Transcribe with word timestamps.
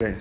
Bueno. 0.00 0.16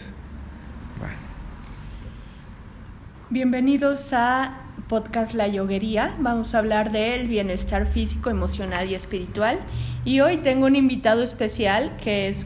Bienvenidos 3.32 4.14
a 4.14 4.60
Podcast 4.88 5.34
La 5.34 5.48
Yoguería. 5.48 6.16
Vamos 6.20 6.54
a 6.54 6.60
hablar 6.60 6.92
del 6.92 7.28
bienestar 7.28 7.88
físico, 7.88 8.30
emocional 8.30 8.88
y 8.88 8.94
espiritual. 8.94 9.60
Y 10.06 10.20
hoy 10.20 10.38
tengo 10.38 10.68
un 10.68 10.76
invitado 10.76 11.24
especial 11.24 11.98
que 11.98 12.28
es 12.28 12.46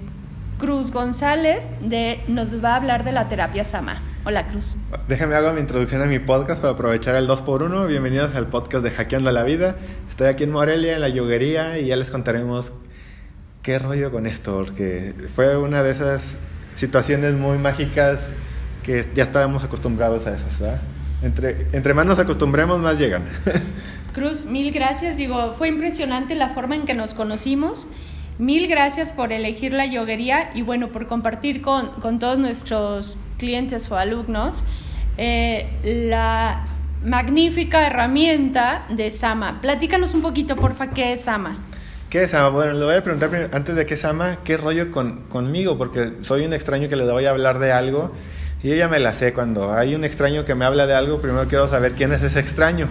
Cruz 0.58 0.92
González, 0.92 1.70
de, 1.82 2.21
nos 2.29 2.63
va 2.63 2.71
a 2.71 2.76
hablar 2.78 3.04
de 3.04 3.12
la 3.12 3.28
terapia 3.28 3.66
Sama. 3.66 4.02
Hola 4.23 4.48
Cruz. 4.48 4.78
Déjame 5.09 5.36
hago 5.36 5.52
mi 5.52 5.59
introducción 5.59 6.02
a 6.02 6.05
mi 6.05 6.20
podcast 6.20 6.62
para 6.62 6.75
aprovechar 6.75 7.16
el 7.16 7.28
2x1. 7.28 7.88
Bienvenidos 7.88 8.36
al 8.36 8.48
podcast 8.48 8.86
de 8.86 8.91
Hackeando 8.91 9.34
la 9.34 9.44
Vida. 9.44 9.75
Estoy 10.07 10.28
aquí 10.28 10.46
en 10.46 10.52
Morelia, 10.52 10.96
en 10.96 11.02
la 11.02 11.09
yoguería, 11.09 11.78
y 11.78 11.88
ya 11.88 11.98
les 11.98 12.09
contaremos 12.09 12.71
qué 13.64 13.80
rollo 13.80 14.12
con 14.12 14.28
esto, 14.28 14.55
porque 14.55 15.14
fue 15.36 15.57
una 15.57 15.84
de 15.84 15.91
esas 15.91 16.38
situaciones 16.78 17.34
muy 17.34 17.57
mágicas 17.57 18.20
que 18.84 19.05
ya 19.16 19.23
estábamos 19.23 19.63
acostumbrados 19.63 20.27
a 20.27 20.36
esas, 20.36 20.59
¿verdad? 20.59 20.81
Entre, 21.23 21.67
entre 21.73 21.94
más 21.94 22.05
nos 22.05 22.20
acostumbremos, 22.20 22.80
más 22.80 23.00
llegan. 23.00 23.23
Cruz, 24.13 24.45
mil 24.45 24.72
gracias. 24.72 25.17
Digo, 25.17 25.53
fue 25.55 25.67
impresionante 25.67 26.36
la 26.36 26.50
forma 26.50 26.76
en 26.76 26.86
que 26.86 26.94
nos 26.94 27.13
conocimos. 27.13 27.88
Mil 28.38 28.67
gracias 28.67 29.12
por 29.12 29.34
elegir 29.34 29.73
la 29.73 29.88
yoguería 29.88 30.52
y 30.53 30.62
bueno, 30.62 30.90
por 30.90 31.08
compartir 31.08 31.62
con, 31.62 31.88
con 32.00 32.20
todos 32.20 32.38
nuestros 32.38 33.17
clientes 33.39 33.89
o 33.91 33.98
alumnos 33.98 34.64
eh, 35.17 35.67
la 35.84 36.67
magnífica 37.03 37.88
herramienta 37.88 38.84
de 38.89 39.09
Sama. 39.09 39.59
Platícanos 39.62 40.14
un 40.14 40.22
poquito, 40.22 40.55
porfa, 40.55 40.91
¿qué 40.91 41.14
es 41.14 41.22
Sama? 41.22 41.58
¿Qué? 42.17 42.26
Bueno, 42.52 42.73
le 42.73 42.84
voy 42.84 42.95
a 42.95 43.03
preguntar 43.03 43.52
antes 43.53 43.76
de 43.76 43.85
qué 43.85 43.94
es 43.94 43.99
Sama, 43.99 44.39
qué 44.44 44.58
rollo 44.58 44.91
con, 44.91 45.21
conmigo, 45.30 45.77
porque 45.77 46.13
soy 46.21 46.45
un 46.48 46.53
extraño 46.53 46.89
que 46.89 46.95
le 46.95 47.03
voy 47.03 47.25
a 47.25 47.30
hablar 47.30 47.59
de 47.59 47.71
algo 47.71 48.12
y 48.63 48.70
yo 48.70 48.75
ya 48.75 48.88
me 48.88 48.98
la 48.98 49.13
sé. 49.13 49.34
Cuando 49.34 49.71
hay 49.71 49.94
un 49.94 50.03
extraño 50.03 50.44
que 50.44 50.55
me 50.55 50.66
habla 50.66 50.88
de 50.88 50.95
algo, 50.95 51.22
primero 51.22 51.47
quiero 51.47 51.67
saber 51.67 51.94
quién 51.94 52.11
es 52.14 52.23
ese 52.23 52.39
extraño. 52.39 52.89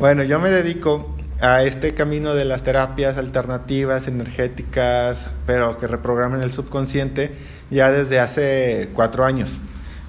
Bueno, 0.00 0.24
yo 0.24 0.40
me 0.40 0.50
dedico 0.50 1.16
a 1.40 1.62
este 1.62 1.94
camino 1.94 2.34
de 2.34 2.46
las 2.46 2.64
terapias 2.64 3.16
alternativas, 3.16 4.08
energéticas, 4.08 5.30
pero 5.46 5.78
que 5.78 5.86
reprograman 5.86 6.42
el 6.42 6.50
subconsciente 6.50 7.30
ya 7.70 7.92
desde 7.92 8.18
hace 8.18 8.88
cuatro 8.92 9.24
años. 9.24 9.52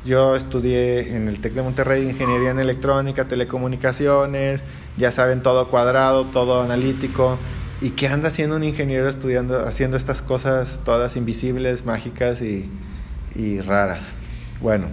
Yo 0.06 0.36
estudié 0.36 1.16
en 1.16 1.28
el 1.28 1.40
TEC 1.40 1.53
de 1.53 1.62
Monterrey 1.62 2.02
Ingeniería 2.02 2.50
en 2.50 2.58
Electrónica, 2.58 3.28
Telecomunicaciones, 3.28 4.62
ya 4.97 5.12
saben, 5.12 5.44
todo 5.44 5.70
cuadrado, 5.70 6.25
todo 6.25 6.64
analítico. 6.64 7.38
¿Y 7.81 7.92
qué 7.92 8.08
anda 8.08 8.30
haciendo 8.30 8.56
un 8.56 8.64
ingeniero 8.64 9.09
estudiando, 9.09 9.68
haciendo 9.68 9.98
estas 9.98 10.22
cosas 10.22 10.81
todas 10.86 11.18
invisibles, 11.18 11.86
mágicas 11.86 12.42
y, 12.42 12.70
y 13.36 13.59
raras? 13.59 14.16
Bueno, 14.62 14.88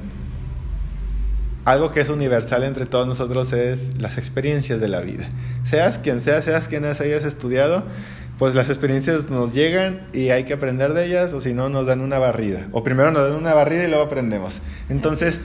algo 1.64 1.92
que 1.92 2.00
es 2.00 2.08
universal 2.08 2.64
entre 2.64 2.86
todos 2.86 3.06
nosotros 3.06 3.53
es 3.53 3.97
las 3.98 4.19
experiencias 4.19 4.80
de 4.80 4.88
la 4.88 5.00
vida. 5.00 5.28
Seas 5.62 5.98
quien 5.98 6.20
sea, 6.20 6.42
seas 6.42 6.66
quien 6.66 6.84
hayas 6.84 7.25
estudiado, 7.25 7.84
pues 8.36 8.56
las 8.56 8.69
experiencias 8.69 9.30
nos 9.30 9.55
llegan 9.55 10.08
y 10.12 10.30
hay 10.30 10.44
que 10.44 10.55
aprender 10.55 10.92
de 10.92 11.06
ellas 11.06 11.33
o 11.33 11.41
si 11.41 11.53
no 11.55 11.69
nos 11.69 11.86
dan 11.86 12.00
una 12.00 12.19
barrida. 12.19 12.66
O 12.72 12.83
primero 12.83 13.12
nos 13.12 13.28
dan 13.28 13.38
una 13.38 13.55
barrida 13.55 13.84
y 13.84 13.88
luego 13.88 14.03
aprendemos. 14.03 14.60
Entonces, 14.88 15.38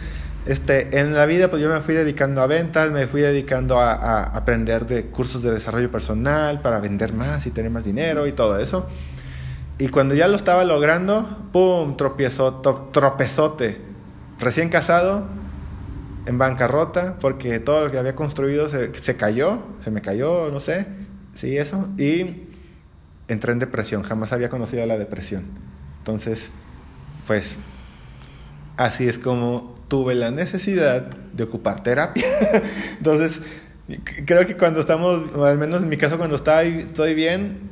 este, 0.47 0.99
en 0.99 1.13
la 1.13 1.25
vida 1.25 1.49
pues 1.49 1.61
yo 1.61 1.69
me 1.69 1.81
fui 1.81 1.93
dedicando 1.93 2.41
a 2.41 2.47
ventas, 2.47 2.91
me 2.91 3.07
fui 3.07 3.21
dedicando 3.21 3.79
a, 3.79 3.93
a 3.93 4.23
aprender 4.23 4.85
de 4.85 5.05
cursos 5.07 5.43
de 5.43 5.51
desarrollo 5.51 5.91
personal 5.91 6.61
para 6.61 6.79
vender 6.79 7.13
más 7.13 7.45
y 7.45 7.51
tener 7.51 7.71
más 7.71 7.83
dinero 7.83 8.27
y 8.27 8.31
todo 8.31 8.59
eso. 8.59 8.87
Y 9.79 9.89
cuando 9.89 10.15
ya 10.15 10.27
lo 10.27 10.35
estaba 10.35 10.63
logrando, 10.63 11.49
¡pum! 11.51 11.97
Tropiezo, 11.97 12.61
tropezote. 12.91 13.79
Recién 14.39 14.69
casado, 14.69 15.27
en 16.25 16.37
bancarrota, 16.37 17.17
porque 17.19 17.59
todo 17.59 17.85
lo 17.85 17.91
que 17.91 17.97
había 17.97 18.15
construido 18.15 18.67
se, 18.69 18.93
se 18.95 19.15
cayó, 19.15 19.63
se 19.83 19.91
me 19.91 20.01
cayó, 20.01 20.51
no 20.51 20.59
sé, 20.59 20.87
sí, 21.35 21.57
eso. 21.57 21.87
Y 21.97 22.47
entré 23.27 23.51
en 23.51 23.59
depresión, 23.59 24.03
jamás 24.03 24.33
había 24.33 24.49
conocido 24.49 24.85
la 24.85 24.97
depresión. 24.97 25.45
Entonces, 25.99 26.49
pues, 27.27 27.57
así 28.77 29.07
es 29.07 29.19
como 29.19 29.76
tuve 29.87 30.15
la 30.15 30.31
necesidad 30.31 31.01
de 31.33 31.43
ocupar 31.43 31.83
terapia. 31.83 32.25
Entonces, 32.97 33.41
creo 34.25 34.45
que 34.45 34.57
cuando 34.57 34.79
estamos, 34.79 35.23
o 35.35 35.45
al 35.45 35.57
menos 35.57 35.81
en 35.81 35.89
mi 35.89 35.97
caso 35.97 36.17
cuando 36.17 36.35
estoy, 36.35 37.13
bien, 37.13 37.69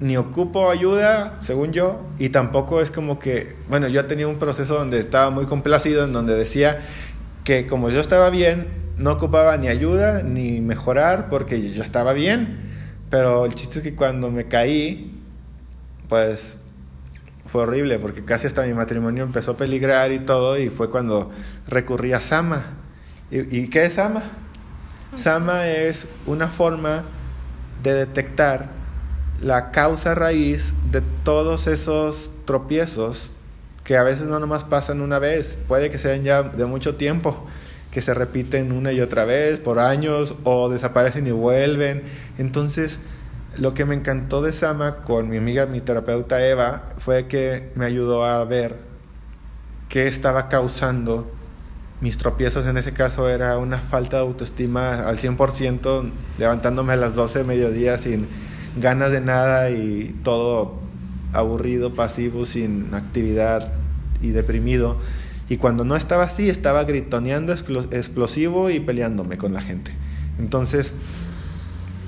ni 0.00 0.16
ocupo 0.16 0.70
ayuda, 0.70 1.38
según 1.42 1.72
yo, 1.72 2.00
y 2.18 2.30
tampoco 2.30 2.80
es 2.80 2.90
como 2.90 3.18
que, 3.18 3.56
bueno, 3.68 3.88
yo 3.88 4.04
tenía 4.06 4.26
un 4.26 4.38
proceso 4.38 4.74
donde 4.74 4.98
estaba 4.98 5.30
muy 5.30 5.46
complacido, 5.46 6.04
en 6.04 6.12
donde 6.12 6.34
decía 6.34 6.80
que 7.44 7.66
como 7.66 7.90
yo 7.90 8.00
estaba 8.00 8.30
bien, 8.30 8.68
no 8.96 9.12
ocupaba 9.12 9.56
ni 9.56 9.68
ayuda 9.68 10.22
ni 10.22 10.60
mejorar 10.60 11.28
porque 11.28 11.72
yo 11.72 11.82
estaba 11.82 12.12
bien, 12.12 12.70
pero 13.10 13.44
el 13.44 13.54
chiste 13.54 13.78
es 13.78 13.82
que 13.82 13.94
cuando 13.94 14.30
me 14.30 14.46
caí, 14.46 15.20
pues 16.08 16.56
fue 17.54 17.62
horrible 17.62 18.00
porque 18.00 18.24
casi 18.24 18.48
hasta 18.48 18.66
mi 18.66 18.74
matrimonio 18.74 19.22
empezó 19.22 19.52
a 19.52 19.56
peligrar 19.56 20.10
y 20.10 20.18
todo 20.18 20.58
y 20.58 20.70
fue 20.70 20.90
cuando 20.90 21.30
recurrí 21.68 22.12
a 22.12 22.20
Sama. 22.20 22.64
¿Y, 23.30 23.60
y 23.60 23.68
qué 23.68 23.84
es 23.84 23.92
Sama? 23.92 24.24
Sama 25.14 25.68
es 25.68 26.08
una 26.26 26.48
forma 26.48 27.04
de 27.84 27.94
detectar 27.94 28.70
la 29.40 29.70
causa 29.70 30.16
raíz 30.16 30.74
de 30.90 31.00
todos 31.22 31.68
esos 31.68 32.28
tropiezos 32.44 33.30
que 33.84 33.96
a 33.96 34.02
veces 34.02 34.24
no 34.24 34.40
nomás 34.40 34.64
pasan 34.64 35.00
una 35.00 35.20
vez, 35.20 35.56
puede 35.68 35.92
que 35.92 35.98
sean 35.98 36.24
ya 36.24 36.42
de 36.42 36.66
mucho 36.66 36.96
tiempo, 36.96 37.46
que 37.92 38.02
se 38.02 38.14
repiten 38.14 38.72
una 38.72 38.90
y 38.90 39.00
otra 39.00 39.24
vez 39.24 39.60
por 39.60 39.78
años 39.78 40.34
o 40.42 40.70
desaparecen 40.70 41.28
y 41.28 41.30
vuelven. 41.30 42.02
Entonces, 42.36 42.98
lo 43.58 43.74
que 43.74 43.84
me 43.84 43.94
encantó 43.94 44.42
de 44.42 44.52
Sama 44.52 44.96
con 44.96 45.28
mi 45.28 45.36
amiga, 45.36 45.66
mi 45.66 45.80
terapeuta 45.80 46.46
Eva, 46.46 46.90
fue 46.98 47.26
que 47.26 47.70
me 47.74 47.84
ayudó 47.84 48.24
a 48.24 48.44
ver 48.44 48.76
qué 49.88 50.06
estaba 50.06 50.48
causando 50.48 51.30
mis 52.00 52.16
tropiezos. 52.18 52.66
En 52.66 52.76
ese 52.76 52.92
caso 52.92 53.28
era 53.28 53.58
una 53.58 53.78
falta 53.78 54.16
de 54.16 54.22
autoestima 54.22 55.06
al 55.08 55.18
100%, 55.18 56.10
levantándome 56.38 56.92
a 56.92 56.96
las 56.96 57.14
12 57.14 57.40
de 57.40 57.44
mediodía 57.44 57.98
sin 57.98 58.26
ganas 58.76 59.10
de 59.10 59.20
nada 59.20 59.70
y 59.70 60.14
todo 60.22 60.80
aburrido, 61.32 61.94
pasivo, 61.94 62.44
sin 62.46 62.92
actividad 62.94 63.72
y 64.20 64.30
deprimido. 64.30 64.98
Y 65.48 65.58
cuando 65.58 65.84
no 65.84 65.96
estaba 65.96 66.24
así, 66.24 66.48
estaba 66.48 66.84
gritoneando, 66.84 67.52
explosivo 67.52 68.70
y 68.70 68.80
peleándome 68.80 69.36
con 69.36 69.52
la 69.52 69.60
gente. 69.60 69.92
Entonces, 70.38 70.94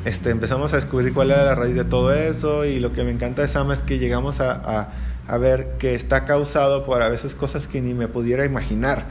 este, 0.07 0.31
empezamos 0.31 0.73
a 0.73 0.77
descubrir 0.77 1.13
cuál 1.13 1.33
era 1.33 1.45
la 1.45 1.57
raíz 1.57 1.75
de 1.75 1.85
todo 1.85 2.15
eso 2.15 2.65
y 2.65 2.79
lo 2.79 2.93
que 2.93 3.03
me 3.03 3.11
encanta 3.11 3.43
de 3.43 3.49
Sama 3.49 3.75
es 3.75 3.81
que 3.81 3.99
llegamos 3.99 4.39
a, 4.39 4.53
a, 4.53 4.93
a 5.27 5.37
ver 5.37 5.79
que 5.79 5.97
está 5.97 6.25
causado 6.25 6.85
por 6.85 7.03
a 7.03 7.09
veces 7.09 7.35
cosas 7.35 7.67
que 7.67 7.81
ni 7.81 7.93
me 7.93 8.07
pudiera 8.07 8.45
imaginar. 8.45 9.05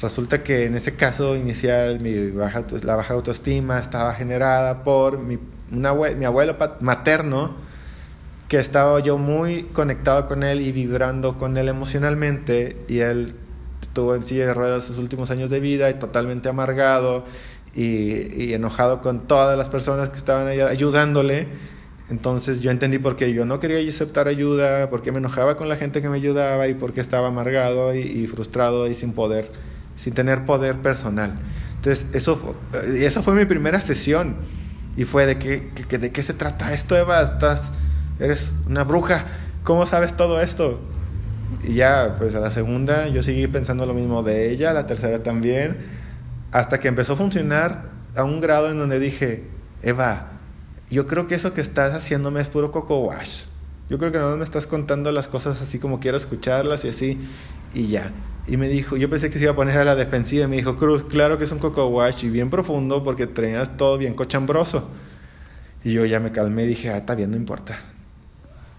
Resulta 0.00 0.42
que 0.42 0.64
en 0.64 0.76
ese 0.76 0.96
caso 0.96 1.36
inicial 1.36 2.00
mi 2.00 2.30
baja, 2.30 2.64
la 2.82 2.96
baja 2.96 3.12
autoestima 3.12 3.78
estaba 3.78 4.14
generada 4.14 4.82
por 4.82 5.18
mi, 5.18 5.38
una, 5.70 5.92
mi 5.92 6.24
abuelo 6.24 6.56
materno, 6.80 7.56
que 8.48 8.56
estaba 8.56 9.00
yo 9.00 9.18
muy 9.18 9.64
conectado 9.64 10.26
con 10.26 10.42
él 10.42 10.62
y 10.62 10.72
vibrando 10.72 11.36
con 11.36 11.58
él 11.58 11.68
emocionalmente 11.68 12.78
y 12.88 13.00
él 13.00 13.34
estuvo 13.82 14.14
en 14.14 14.22
silla 14.22 14.46
de 14.46 14.54
ruedas 14.54 14.84
sus 14.84 14.96
últimos 14.96 15.30
años 15.30 15.50
de 15.50 15.60
vida 15.60 15.90
y 15.90 15.94
totalmente 15.94 16.48
amargado 16.48 17.24
y, 17.74 18.42
y, 18.42 18.54
enojado 18.54 19.00
con 19.00 19.26
todas 19.26 19.58
las 19.58 19.68
personas 19.68 20.10
que 20.10 20.16
estaban 20.16 20.46
ahí 20.46 20.60
ayudándole. 20.60 21.48
Entonces 22.10 22.60
yo 22.60 22.70
entendí 22.70 22.98
por 22.98 23.16
qué 23.16 23.32
yo 23.32 23.44
no 23.46 23.60
quería 23.60 23.88
aceptar 23.88 24.28
ayuda, 24.28 24.90
por 24.90 25.02
qué 25.02 25.10
me 25.10 25.18
enojaba 25.18 25.56
con 25.56 25.68
la 25.68 25.76
gente 25.76 26.02
que 26.02 26.08
me 26.08 26.16
ayudaba 26.16 26.68
y 26.68 26.74
por 26.74 26.92
qué 26.92 27.00
estaba 27.00 27.28
amargado 27.28 27.94
y, 27.94 28.26
frustrado 28.26 28.88
y 28.88 28.94
sin 28.94 29.12
poder, 29.12 29.50
sin 29.96 30.12
tener 30.12 30.44
poder 30.44 30.76
personal. 30.76 31.34
Entonces 31.76 32.06
eso 32.12 32.36
fue, 32.36 33.04
esa 33.04 33.22
fue 33.22 33.34
mi 33.34 33.46
primera 33.46 33.80
sesión 33.80 34.36
y 34.96 35.04
fue 35.04 35.26
de 35.26 35.38
que, 35.38 35.70
de 35.98 36.12
qué 36.12 36.22
se 36.22 36.34
trata 36.34 36.72
esto, 36.74 36.96
Eva, 36.96 37.22
estás 37.22 37.70
eres 38.20 38.52
una 38.68 38.84
bruja, 38.84 39.24
¿cómo 39.64 39.86
sabes 39.86 40.16
todo 40.16 40.40
esto? 40.40 40.80
Y 41.66 41.74
ya, 41.74 42.16
pues 42.18 42.34
a 42.34 42.40
la 42.40 42.50
segunda 42.50 43.08
yo 43.08 43.22
seguí 43.22 43.46
pensando 43.46 43.86
lo 43.86 43.94
mismo 43.94 44.22
de 44.22 44.50
ella, 44.50 44.72
la 44.72 44.86
tercera 44.86 45.22
también, 45.22 46.03
hasta 46.54 46.78
que 46.78 46.86
empezó 46.86 47.14
a 47.14 47.16
funcionar 47.16 47.90
a 48.14 48.22
un 48.22 48.40
grado 48.40 48.70
en 48.70 48.78
donde 48.78 49.00
dije, 49.00 49.42
Eva, 49.82 50.28
yo 50.88 51.08
creo 51.08 51.26
que 51.26 51.34
eso 51.34 51.52
que 51.52 51.60
estás 51.60 51.90
haciéndome 51.90 52.40
es 52.40 52.48
puro 52.48 52.70
coco 52.70 53.00
wash. 53.00 53.46
Yo 53.90 53.98
creo 53.98 54.12
que 54.12 54.18
no 54.18 54.36
me 54.36 54.44
estás 54.44 54.68
contando 54.68 55.10
las 55.10 55.26
cosas 55.26 55.60
así 55.60 55.80
como 55.80 55.98
quiero 55.98 56.16
escucharlas 56.16 56.84
y 56.84 56.90
así, 56.90 57.18
y 57.74 57.88
ya. 57.88 58.12
Y 58.46 58.56
me 58.56 58.68
dijo, 58.68 58.96
yo 58.96 59.10
pensé 59.10 59.30
que 59.30 59.38
se 59.38 59.44
iba 59.46 59.52
a 59.52 59.56
poner 59.56 59.78
a 59.78 59.84
la 59.84 59.96
defensiva, 59.96 60.44
y 60.44 60.46
me 60.46 60.54
dijo, 60.54 60.76
Cruz, 60.76 61.02
claro 61.02 61.38
que 61.38 61.44
es 61.44 61.50
un 61.50 61.58
coco 61.58 61.88
wash 61.88 62.24
y 62.24 62.30
bien 62.30 62.50
profundo 62.50 63.02
porque 63.02 63.26
traías 63.26 63.76
todo 63.76 63.98
bien 63.98 64.14
cochambroso. 64.14 64.88
Y 65.82 65.92
yo 65.92 66.04
ya 66.04 66.20
me 66.20 66.30
calmé 66.30 66.62
y 66.62 66.68
dije, 66.68 66.88
ah, 66.88 66.98
está 66.98 67.16
bien, 67.16 67.32
no 67.32 67.36
importa 67.36 67.93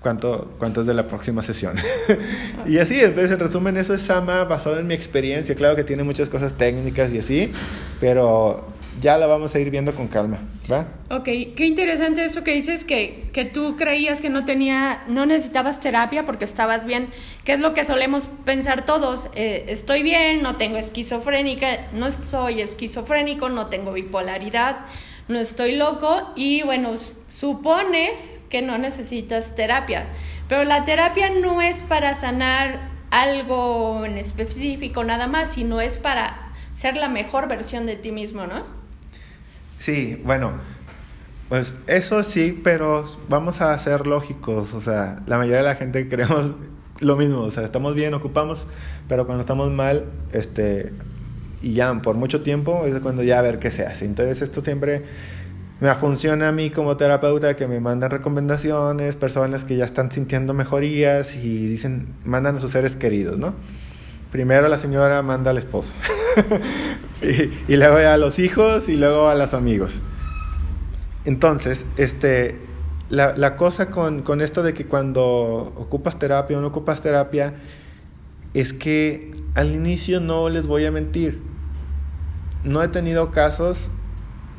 cuánto, 0.05 0.51
cuánto 0.59 0.81
es 0.81 0.87
de 0.87 0.93
la 0.93 1.07
próxima 1.07 1.41
sesión. 1.41 1.77
y 2.67 2.77
así, 2.77 2.99
entonces 2.99 3.31
en 3.31 3.39
resumen 3.39 3.75
eso 3.75 3.95
es 3.95 4.03
Sama 4.03 4.43
basado 4.43 4.77
en 4.77 4.85
mi 4.85 4.93
experiencia. 4.93 5.55
Claro 5.55 5.75
que 5.75 5.83
tiene 5.83 6.03
muchas 6.03 6.29
cosas 6.29 6.53
técnicas 6.53 7.11
y 7.11 7.17
así, 7.17 7.51
pero 7.99 8.67
ya 9.01 9.17
la 9.17 9.25
vamos 9.25 9.55
a 9.55 9.59
ir 9.59 9.71
viendo 9.71 9.95
con 9.95 10.07
calma, 10.07 10.41
¿va? 10.71 10.85
Ok, 11.09 11.23
qué 11.23 11.65
interesante 11.65 12.23
esto 12.23 12.43
que 12.43 12.53
dices 12.53 12.85
que, 12.85 13.29
que 13.33 13.45
tú 13.45 13.77
creías 13.77 14.21
que 14.21 14.29
no 14.29 14.45
tenía, 14.45 15.01
no 15.07 15.25
necesitabas 15.25 15.79
terapia 15.79 16.23
porque 16.23 16.45
estabas 16.45 16.85
bien, 16.85 17.07
que 17.43 17.53
es 17.53 17.59
lo 17.59 17.73
que 17.73 17.83
solemos 17.83 18.29
pensar 18.45 18.85
todos, 18.85 19.31
eh, 19.33 19.65
estoy 19.69 20.03
bien, 20.03 20.43
no 20.43 20.57
tengo 20.57 20.77
esquizofrénica, 20.77 21.87
no 21.93 22.11
soy 22.11 22.61
esquizofrénico, 22.61 23.49
no 23.49 23.67
tengo 23.69 23.91
bipolaridad, 23.91 24.81
no 25.27 25.39
estoy 25.39 25.75
loco 25.75 26.31
y 26.35 26.61
bueno, 26.61 26.93
supones 27.35 28.39
que 28.49 28.61
no 28.61 28.77
necesitas 28.77 29.55
terapia, 29.55 30.05
pero 30.47 30.63
la 30.63 30.85
terapia 30.85 31.29
no 31.29 31.61
es 31.61 31.81
para 31.81 32.15
sanar 32.15 32.91
algo 33.11 34.05
en 34.05 34.17
específico 34.17 35.03
nada 35.03 35.27
más, 35.27 35.53
sino 35.53 35.81
es 35.81 35.97
para 35.97 36.51
ser 36.75 36.95
la 36.95 37.09
mejor 37.09 37.49
versión 37.49 37.85
de 37.85 37.97
ti 37.97 38.11
mismo, 38.11 38.47
¿no? 38.47 38.63
Sí, 39.79 40.21
bueno, 40.23 40.53
pues 41.49 41.73
eso 41.87 42.23
sí, 42.23 42.59
pero 42.63 43.05
vamos 43.27 43.59
a 43.59 43.77
ser 43.79 44.07
lógicos, 44.07 44.73
o 44.73 44.79
sea, 44.79 45.21
la 45.27 45.37
mayoría 45.37 45.57
de 45.57 45.67
la 45.67 45.75
gente 45.75 46.07
creemos 46.09 46.51
lo 46.99 47.17
mismo, 47.17 47.41
o 47.41 47.51
sea, 47.51 47.65
estamos 47.65 47.95
bien, 47.95 48.13
ocupamos, 48.13 48.65
pero 49.09 49.25
cuando 49.25 49.41
estamos 49.41 49.69
mal, 49.71 50.05
este, 50.31 50.93
y 51.61 51.73
ya 51.73 51.93
por 52.01 52.15
mucho 52.15 52.43
tiempo 52.43 52.85
es 52.85 52.97
cuando 53.01 53.23
ya 53.23 53.39
a 53.39 53.41
ver 53.41 53.59
qué 53.59 53.71
se 53.71 53.83
hace. 53.83 54.05
Entonces 54.05 54.41
esto 54.41 54.63
siempre 54.63 55.03
me 55.85 55.93
funciona 55.93 56.47
a 56.49 56.51
mí 56.51 56.71
como 56.71 56.97
terapeuta 56.97 57.55
que 57.55 57.67
me 57.67 57.79
mandan 57.79 58.09
recomendaciones, 58.09 59.15
personas 59.15 59.65
que 59.65 59.77
ya 59.77 59.85
están 59.85 60.11
sintiendo 60.11 60.55
mejorías 60.55 61.35
y 61.35 61.67
dicen, 61.67 62.07
mandan 62.23 62.55
a 62.55 62.59
sus 62.59 62.71
seres 62.71 62.95
queridos, 62.95 63.37
¿no? 63.37 63.53
Primero 64.31 64.67
la 64.67 64.79
señora 64.79 65.21
manda 65.21 65.51
al 65.51 65.59
esposo. 65.59 65.93
y, 67.67 67.75
luego 67.75 67.97
a 67.97 68.17
los 68.17 68.39
hijos 68.39 68.89
y 68.89 68.97
luego 68.97 69.29
a 69.29 69.35
los 69.35 69.53
amigos. 69.53 70.01
Entonces, 71.23 71.85
este, 71.97 72.57
la, 73.09 73.55
cosa 73.55 73.91
con, 73.91 74.23
con, 74.23 74.41
esto 74.41 74.63
de 74.63 74.73
que 74.73 74.87
cuando 74.87 75.23
ocupas 75.77 76.17
terapia 76.17 76.57
o 76.57 76.61
no 76.61 76.67
ocupas 76.67 77.01
terapia 77.01 77.53
es 78.55 78.73
que 78.73 79.29
al 79.53 79.71
inicio 79.75 80.19
no 80.19 80.49
les 80.49 80.65
voy 80.65 80.85
a 80.85 80.91
mentir. 80.91 81.43
No 82.63 82.81
he 82.81 82.87
tenido 82.87 83.29
casos 83.29 83.91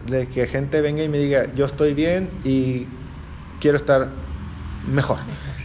de 0.07 0.27
que 0.29 0.47
gente 0.47 0.81
venga 0.81 1.03
y 1.03 1.09
me 1.09 1.19
diga, 1.19 1.47
yo 1.55 1.67
estoy 1.67 1.95
bien 1.95 2.31
y 2.45 2.87
quiero 3.61 3.77
estar 3.77 4.09
mejor. 4.91 5.19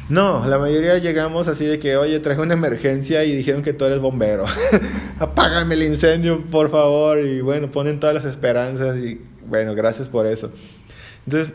No, 0.09 0.45
la 0.45 0.57
mayoría 0.57 0.97
llegamos 0.97 1.47
así 1.47 1.65
de 1.65 1.79
que, 1.79 1.95
oye, 1.95 2.19
traje 2.19 2.41
una 2.41 2.53
emergencia 2.53 3.23
y 3.23 3.33
dijeron 3.33 3.63
que 3.63 3.71
tú 3.71 3.85
eres 3.85 3.99
bombero. 3.99 4.45
Apágame 5.19 5.75
el 5.75 5.83
incendio, 5.83 6.43
por 6.51 6.69
favor. 6.69 7.19
Y 7.19 7.39
bueno, 7.39 7.71
ponen 7.71 7.99
todas 7.99 8.15
las 8.15 8.25
esperanzas 8.25 8.97
y 8.97 9.21
bueno, 9.47 9.73
gracias 9.73 10.09
por 10.09 10.25
eso. 10.25 10.51
Entonces, 11.25 11.53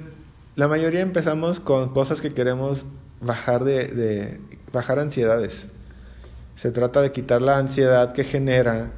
la 0.54 0.68
mayoría 0.68 1.00
empezamos 1.00 1.60
con 1.60 1.92
cosas 1.92 2.22
que 2.22 2.32
queremos 2.32 2.86
bajar 3.20 3.64
de, 3.64 3.88
de 3.88 4.40
bajar 4.72 4.98
ansiedades. 5.00 5.66
Se 6.54 6.70
trata 6.70 7.02
de 7.02 7.12
quitar 7.12 7.42
la 7.42 7.58
ansiedad 7.58 8.12
que 8.12 8.24
genera 8.24 8.90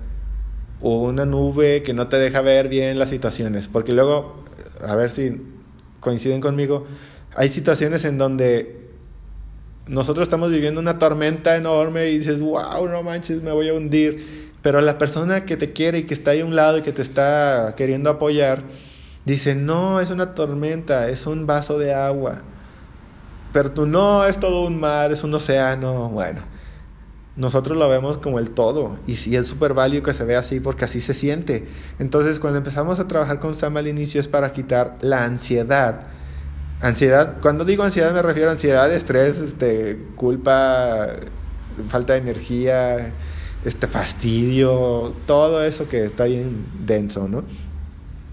una 0.81 1.25
nube 1.25 1.83
que 1.83 1.95
no 1.95 2.09
te 2.09 2.19
deja 2.19 2.41
ver 2.41 2.69
bien 2.69 2.99
las 2.99 3.09
situaciones. 3.09 3.69
Porque 3.69 3.93
luego, 3.93 4.45
a 4.87 4.95
ver 4.97 5.11
si 5.11 5.41
coinciden 6.01 6.41
conmigo, 6.41 6.87
hay 7.35 7.49
situaciones 7.49 8.05
en 8.05 8.19
donde 8.19 8.89
nosotros 9.87 10.25
estamos 10.25 10.51
viviendo 10.51 10.81
una 10.81 10.99
tormenta 10.99 11.57
enorme 11.57 12.11
y 12.11 12.19
dices, 12.19 12.41
wow, 12.41 12.87
no 12.89 13.03
manches, 13.03 13.43
me 13.43 13.53
voy 13.53 13.69
a 13.69 13.75
hundir. 13.75 14.53
Pero 14.63 14.81
la 14.81 14.99
persona 14.99 15.45
que 15.45 15.57
te 15.57 15.73
quiere 15.73 15.99
y 15.99 16.03
que 16.05 16.15
está 16.15 16.33
ahí 16.33 16.41
a 16.41 16.45
un 16.45 16.57
lado 16.57 16.79
y 16.79 16.83
que 16.83 16.93
te 16.93 17.03
está 17.03 17.75
queriendo 17.77 18.11
apoyar, 18.11 18.63
dice, 19.25 19.55
no, 19.55 20.01
es 20.01 20.11
una 20.11 20.35
tormenta, 20.35 21.09
es 21.09 21.27
un 21.27 21.47
vaso 21.47 21.79
de 21.79 21.95
agua. 21.95 22.43
Pero 23.53 23.73
tú 23.73 23.87
no, 23.87 24.27
es 24.27 24.39
todo 24.39 24.67
un 24.67 24.79
mar, 24.79 25.11
es 25.13 25.23
un 25.23 25.33
océano. 25.33 26.09
Bueno, 26.11 26.43
nosotros 27.38 27.79
lo 27.79 27.88
vemos 27.88 28.19
como 28.19 28.38
el 28.38 28.50
todo. 28.50 28.99
Y 29.06 29.17
sí 29.17 29.35
es 29.35 29.46
súper 29.46 29.73
válido 29.73 30.02
que 30.02 30.12
se 30.12 30.25
vea 30.25 30.40
así 30.40 30.61
porque 30.61 30.85
así 30.85 31.00
se 31.00 31.14
siente. 31.14 31.69
Entonces, 31.99 32.38
cuando 32.38 32.58
empezamos 32.58 33.00
a 33.00 33.08
trabajar 33.08 33.40
con 33.40 33.55
Sam 33.55 33.79
al 33.79 33.88
inicio 33.88 34.20
es 34.20 34.29
para 34.29 34.52
quitar 34.52 34.99
la 35.00 35.25
ansiedad 35.25 36.08
Ansiedad, 36.81 37.38
cuando 37.43 37.64
digo 37.64 37.82
ansiedad 37.82 38.14
me 38.14 38.23
refiero 38.23 38.50
a 38.50 38.52
ansiedad, 38.52 38.93
estrés, 38.93 39.37
este, 39.38 39.99
culpa, 40.14 41.08
falta 41.88 42.12
de 42.12 42.20
energía, 42.20 43.12
este 43.64 43.88
fastidio, 43.88 45.12
todo 45.26 45.64
eso 45.64 45.88
que 45.88 46.05
está 46.05 46.25
bien 46.25 46.67
denso, 46.87 47.26
¿no? 47.26 47.43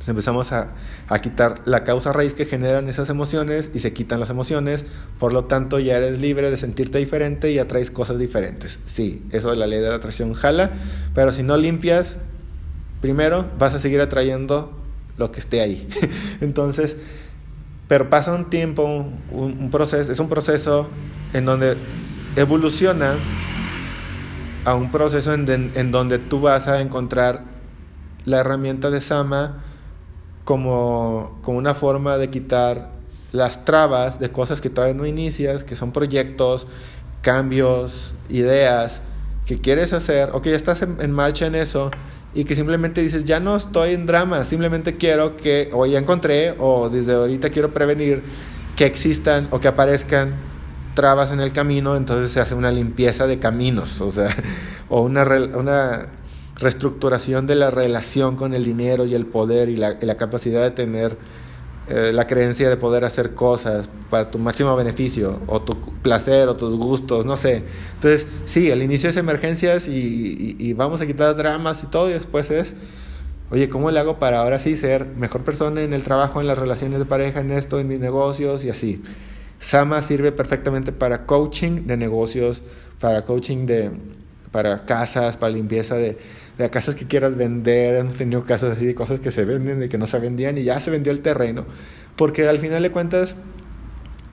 Empezamos 0.07 0.51
a, 0.51 0.69
a, 1.07 1.19
quitar 1.19 1.61
la 1.65 1.83
causa 1.83 2.13
raíz 2.13 2.33
que 2.33 2.45
generan 2.45 2.87
esas 2.89 3.09
emociones 3.09 3.71
y 3.73 3.79
se 3.79 3.93
quitan 3.93 4.19
las 4.19 4.29
emociones, 4.29 4.85
por 5.19 5.33
lo 5.33 5.45
tanto 5.45 5.79
ya 5.79 5.97
eres 5.97 6.19
libre 6.19 6.51
de 6.51 6.57
sentirte 6.57 6.99
diferente 6.99 7.51
y 7.51 7.59
atraes 7.59 7.89
cosas 7.89 8.19
diferentes. 8.19 8.79
Sí, 8.85 9.23
eso 9.31 9.49
de 9.49 9.57
la 9.57 9.67
ley 9.67 9.79
de 9.79 9.89
la 9.89 9.95
atracción 9.95 10.33
jala, 10.33 10.71
pero 11.15 11.31
si 11.31 11.41
no 11.41 11.57
limpias, 11.57 12.17
primero 13.01 13.45
vas 13.57 13.73
a 13.73 13.79
seguir 13.79 14.01
atrayendo 14.01 14.71
lo 15.17 15.31
que 15.31 15.39
esté 15.39 15.61
ahí. 15.61 15.87
Entonces, 16.41 16.97
pero 17.87 18.09
pasa 18.09 18.33
un 18.33 18.49
tiempo, 18.49 19.05
un, 19.31 19.69
proceso, 19.71 20.11
es 20.11 20.19
un 20.19 20.29
proceso 20.29 20.87
en 21.33 21.45
donde 21.45 21.77
evoluciona 22.35 23.13
a 24.65 24.73
un 24.73 24.91
proceso 24.91 25.33
en, 25.33 25.71
en, 25.75 25.91
donde 25.91 26.17
tú 26.17 26.41
vas 26.41 26.67
a 26.67 26.81
encontrar 26.81 27.43
la 28.25 28.39
herramienta 28.39 28.89
de 28.89 29.01
Sama 29.01 29.64
como, 30.45 31.37
como 31.41 31.57
una 31.57 31.73
forma 31.73 32.17
de 32.17 32.29
quitar 32.29 32.91
las 33.33 33.65
trabas 33.65 34.19
de 34.19 34.31
cosas 34.31 34.61
que 34.61 34.69
todavía 34.69 34.95
no 34.95 35.05
inicias, 35.05 35.65
que 35.65 35.75
son 35.75 35.91
proyectos, 35.91 36.67
cambios, 37.21 38.13
ideas 38.29 39.01
que 39.45 39.59
quieres 39.59 39.91
hacer 39.91 40.29
o 40.31 40.41
que 40.41 40.51
ya 40.51 40.55
estás 40.55 40.81
en 40.81 41.11
marcha 41.11 41.45
en 41.45 41.55
eso 41.55 41.91
y 42.35 42.43
que 42.43 42.53
simplemente 42.53 43.01
dices, 43.01 43.23
ya 43.23 43.39
no 43.39 43.55
estoy 43.55 43.93
en 43.93 44.05
drama, 44.05 44.43
simplemente 44.43 44.97
quiero 44.97 45.37
que, 45.37 45.69
o 45.73 45.85
ya 45.85 45.97
encontré, 45.97 46.53
o 46.59 46.89
desde 46.89 47.13
ahorita 47.13 47.49
quiero 47.49 47.73
prevenir 47.73 48.21
que 48.75 48.85
existan 48.85 49.47
o 49.51 49.61
que 49.61 49.69
aparezcan 49.69 50.35
trabas 50.95 51.31
en 51.31 51.39
el 51.39 51.53
camino, 51.53 51.95
entonces 51.95 52.33
se 52.33 52.41
hace 52.41 52.53
una 52.53 52.71
limpieza 52.71 53.25
de 53.25 53.39
caminos, 53.39 54.01
o 54.01 54.11
sea, 54.11 54.29
o 54.89 55.01
una, 55.01 55.23
una 55.23 56.07
reestructuración 56.55 57.47
de 57.47 57.55
la 57.55 57.69
relación 57.71 58.35
con 58.35 58.53
el 58.53 58.63
dinero 58.63 59.05
y 59.05 59.13
el 59.13 59.25
poder 59.25 59.69
y 59.69 59.75
la, 59.75 60.17
capacidad 60.17 60.63
de 60.63 60.71
tener 60.71 61.17
eh, 61.89 62.11
la 62.13 62.27
creencia 62.27 62.69
de 62.69 62.77
poder 62.77 63.03
hacer 63.03 63.33
cosas 63.33 63.89
para 64.09 64.31
tu 64.31 64.39
máximo 64.39 64.75
beneficio 64.75 65.39
o 65.47 65.61
tu 65.61 65.77
placer 66.01 66.47
o 66.47 66.55
tus 66.55 66.75
gustos, 66.75 67.25
no 67.25 67.37
sé. 67.37 67.63
Entonces, 67.95 68.25
sí, 68.45 68.71
al 68.71 68.81
inicio 68.81 69.09
es 69.09 69.17
emergencias 69.17 69.87
y, 69.87 70.55
y, 70.57 70.73
vamos 70.73 71.01
a 71.01 71.05
quitar 71.05 71.35
dramas 71.35 71.83
y 71.83 71.87
todo 71.87 72.09
y 72.09 72.13
después 72.13 72.49
es, 72.51 72.73
oye, 73.51 73.69
¿cómo 73.69 73.91
le 73.91 73.99
hago 73.99 74.17
para 74.17 74.39
ahora 74.39 74.57
sí 74.59 74.77
ser 74.77 75.05
mejor 75.05 75.43
persona 75.43 75.81
en 75.81 75.93
el 75.93 76.03
trabajo, 76.03 76.39
en 76.41 76.47
las 76.47 76.57
relaciones 76.57 76.99
de 76.99 77.05
pareja, 77.05 77.41
en 77.41 77.51
esto, 77.51 77.79
en 77.79 77.87
mis 77.87 77.99
negocios 77.99 78.63
y 78.63 78.69
así? 78.69 79.03
Sama 79.59 80.01
sirve 80.01 80.31
perfectamente 80.31 80.91
para 80.91 81.25
coaching 81.25 81.85
de 81.85 81.97
negocios, 81.97 82.61
para 82.99 83.25
coaching 83.25 83.65
de 83.65 83.91
para 84.55 84.85
casas, 84.85 85.35
para 85.35 85.51
limpieza 85.51 85.95
de 85.95 86.17
de 86.57 86.69
casas 86.69 86.95
que 86.95 87.05
quieras 87.05 87.35
vender, 87.35 87.95
hemos 87.95 88.15
tenido 88.15 88.43
casos 88.45 88.71
así 88.71 88.85
de 88.85 88.95
cosas 88.95 89.19
que 89.19 89.31
se 89.31 89.45
venden 89.45 89.83
y 89.83 89.89
que 89.89 89.97
no 89.97 90.07
se 90.07 90.19
vendían 90.19 90.57
y 90.57 90.63
ya 90.63 90.79
se 90.79 90.91
vendió 90.91 91.11
el 91.11 91.21
terreno, 91.21 91.65
porque 92.15 92.47
al 92.47 92.59
final 92.59 92.83
de 92.83 92.91
cuentas 92.91 93.35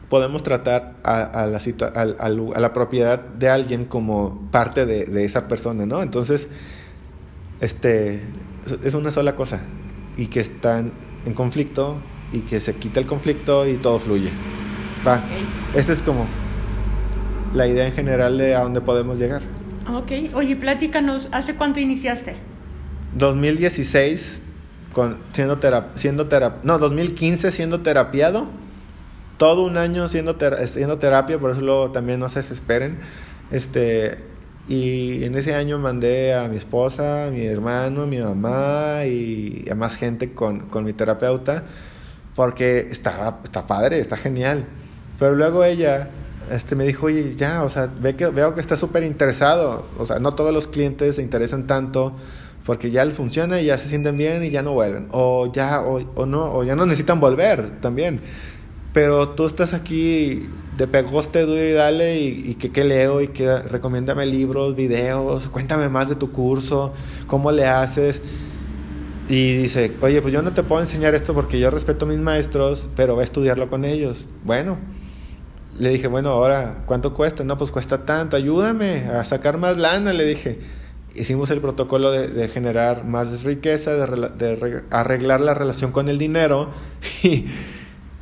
podemos 0.09 0.43
tratar 0.43 0.95
a, 1.05 1.23
a, 1.23 1.47
la, 1.47 1.59
a, 1.59 2.27
a 2.27 2.61
la 2.61 2.73
propiedad 2.73 3.19
de 3.19 3.49
alguien 3.49 3.87
como 3.87 4.49
parte 4.53 4.85
de, 4.85 5.07
de, 5.07 5.25
esa 5.25 5.49
persona, 5.49 5.87
¿no? 5.87 6.03
Entonces, 6.03 6.49
este, 7.61 8.21
es 8.83 8.95
una 8.95 9.11
sola 9.11 9.35
cosa 9.35 9.61
y 10.17 10.27
que 10.27 10.41
están 10.41 10.93
en 11.25 11.33
conflicto 11.33 11.97
y 12.33 12.41
que 12.41 12.61
se 12.61 12.75
quita 12.75 13.01
el 13.01 13.07
conflicto 13.07 13.67
y 13.67 13.77
todo 13.77 13.99
fluye. 13.99 14.31
Va, 15.07 15.23
esta 15.75 15.93
es 15.93 16.03
como 16.03 16.27
la 17.55 17.67
idea 17.67 17.87
en 17.87 17.93
general 17.93 18.39
de 18.39 18.55
a 18.55 18.61
dónde 18.61 18.81
podemos 18.81 19.19
llegar. 19.19 19.43
Ok, 19.91 20.35
oye, 20.35 20.57
platícanos, 20.57 21.29
¿hace 21.33 21.55
cuánto 21.55 21.81
iniciaste? 21.81 22.37
2016, 23.15 24.41
con, 24.93 25.19
siendo, 25.33 25.59
siendo 25.97 26.29
no, 26.63 26.79
2015 26.79 27.51
siendo 27.51 27.81
terapiado, 27.81 28.47
todo 29.39 29.65
un 29.65 29.77
año 29.77 30.07
siendo, 30.09 30.37
siendo 30.67 30.99
terapia, 30.99 31.39
por 31.39 31.51
eso 31.51 31.61
luego 31.61 31.91
también 31.91 32.21
no 32.21 32.29
se 32.29 32.41
desesperen. 32.41 32.99
Este, 33.51 34.19
y 34.69 35.25
en 35.25 35.35
ese 35.35 35.55
año 35.55 35.79
mandé 35.79 36.35
a 36.35 36.49
mi 36.49 36.57
esposa, 36.57 37.27
a 37.27 37.31
mi 37.31 37.45
hermano, 37.45 38.03
a 38.03 38.07
mi 38.07 38.19
mamá 38.19 39.05
y 39.05 39.67
a 39.69 39.75
más 39.75 39.97
gente 39.97 40.33
con, 40.33 40.61
con 40.69 40.85
mi 40.85 40.93
terapeuta, 40.93 41.65
porque 42.37 42.87
está, 42.91 43.41
está 43.43 43.67
padre, 43.67 43.99
está 43.99 44.17
genial. 44.17 44.65
Pero 45.19 45.35
luego 45.35 45.65
ella 45.65 46.09
este, 46.51 46.77
me 46.77 46.85
dijo, 46.85 47.07
oye, 47.07 47.35
ya, 47.37 47.63
o 47.63 47.69
sea, 47.69 47.91
ve 48.01 48.17
que, 48.17 48.27
veo 48.29 48.55
que 48.55 48.61
está 48.61 48.77
súper 48.77 49.03
interesado. 49.03 49.87
O 49.99 50.07
sea, 50.07 50.19
no 50.19 50.33
todos 50.33 50.53
los 50.53 50.67
clientes 50.67 51.17
se 51.17 51.23
interesan 51.23 51.67
tanto 51.67 52.15
porque 52.65 52.91
ya 52.91 53.05
les 53.05 53.17
funciona 53.17 53.61
y 53.61 53.67
ya 53.67 53.79
se 53.79 53.89
sienten 53.89 54.17
bien 54.17 54.45
y 54.45 54.51
ya 54.51 54.63
no 54.63 54.73
vuelven. 54.73 55.09
O 55.11 55.53
ya, 55.53 55.81
o, 55.81 56.27
no, 56.27 56.55
o 56.55 56.65
ya 56.65 56.77
no 56.77 56.87
necesitan 56.87 57.21
volver 57.21 57.81
también. 57.81 58.21
Pero 58.93 59.31
tú 59.31 59.47
estás 59.47 59.73
aquí 59.73 60.49
de 60.77 60.87
pegoste, 60.87 61.43
duro 61.43 61.63
y 61.63 61.73
dale, 61.73 62.21
y, 62.21 62.55
que 62.55 62.71
qué 62.71 62.85
leo, 62.85 63.21
y 63.21 63.29
que 63.29 63.57
recomiéndame 63.57 64.27
libros, 64.27 64.77
videos, 64.77 65.49
cuéntame 65.49 65.89
más 65.89 66.09
de 66.09 66.15
tu 66.15 66.31
curso, 66.31 66.93
cómo 67.27 67.51
le 67.53 67.67
haces. 67.67 68.21
Y 69.29 69.55
dice, 69.55 69.93
oye, 70.03 70.21
pues 70.21 70.35
yo 70.35 70.43
no 70.43 70.53
te 70.53 70.63
puedo 70.63 70.83
enseñar 70.83 71.15
esto 71.15 71.33
porque 71.33 71.59
yo 71.59 71.71
respeto 71.71 72.05
a 72.05 72.09
mis 72.09 72.19
maestros, 72.19 72.87
pero 72.97 73.15
voy 73.15 73.23
a 73.23 73.25
estudiarlo 73.25 73.71
con 73.71 73.85
ellos. 73.85 74.27
Bueno, 74.45 74.77
le 75.79 75.91
dije, 75.91 76.07
bueno, 76.07 76.31
ahora, 76.31 76.85
¿cuánto 76.87 77.15
cuesta? 77.15 77.45
No, 77.45 77.57
pues 77.57 77.71
cuesta 77.71 78.05
tanto, 78.05 78.37
ayúdame 78.37 79.07
a 79.07 79.25
sacar 79.25 79.59
más 79.59 79.79
lana, 79.79 80.13
le 80.13 80.25
dije. 80.25 80.59
Hicimos 81.15 81.51
el 81.51 81.61
protocolo 81.61 82.11
de, 82.11 82.49
generar 82.49 83.05
más 83.05 83.43
riqueza, 83.45 83.93
de, 83.95 84.83
arreglar 84.91 85.41
la 85.43 85.53
relación 85.53 85.93
con 85.93 86.09
el 86.09 86.19
dinero 86.19 86.71
y, 87.23 87.47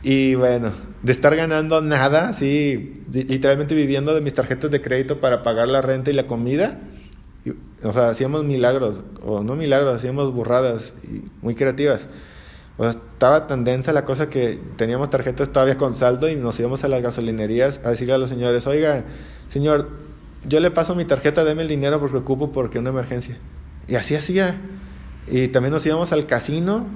y 0.02 0.35
bueno, 0.35 0.73
de 1.02 1.12
estar 1.12 1.37
ganando 1.37 1.80
nada, 1.83 2.33
sí, 2.33 3.04
literalmente 3.12 3.75
viviendo 3.75 4.14
de 4.14 4.21
mis 4.21 4.35
tarjetas 4.35 4.71
de 4.71 4.83
crédito 4.83 5.21
para 5.21 5.42
pagar 5.42 5.69
la 5.69 5.83
renta 5.83 6.11
y 6.11 6.14
la 6.14 6.26
comida. 6.26 6.80
o 7.83 7.92
sea, 7.92 8.09
hacíamos 8.09 8.45
milagros, 8.45 9.02
o 9.23 9.42
no 9.42 9.54
milagros, 9.54 9.97
hacíamos 9.97 10.33
burradas 10.33 10.92
y 11.04 11.23
muy 11.42 11.54
creativas. 11.54 12.09
O 12.77 12.83
sea, 12.83 12.91
estaba 12.91 13.47
tan 13.47 13.65
densa 13.65 13.93
la 13.93 14.05
cosa 14.05 14.31
que 14.31 14.59
teníamos 14.77 15.11
tarjetas 15.11 15.50
todavía 15.50 15.77
con 15.77 15.95
saldo 15.95 16.29
y 16.29 16.37
nos 16.37 16.59
íbamos 16.59 16.83
a 16.85 16.89
las 16.89 17.03
gasolinerías 17.03 17.81
a 17.85 17.91
decirle 17.91 18.15
a 18.15 18.19
los 18.19 18.31
señores, 18.31 18.67
oiga, 18.67 19.05
señor, 19.49 19.91
yo 20.49 20.61
le 20.61 20.71
paso 20.71 20.95
mi 20.95 21.05
tarjeta, 21.05 21.45
deme 21.45 21.62
el 21.62 21.69
dinero 21.69 22.00
porque 22.00 22.17
ocupo 22.17 22.53
porque 22.53 22.79
una 22.79 22.91
emergencia. 22.91 23.37
Y 23.89 23.97
así 23.97 24.15
hacía. 24.15 24.59
Y 25.27 25.49
también 25.49 25.73
nos 25.73 25.85
íbamos 25.85 26.12
al 26.12 26.27
casino, 26.27 26.87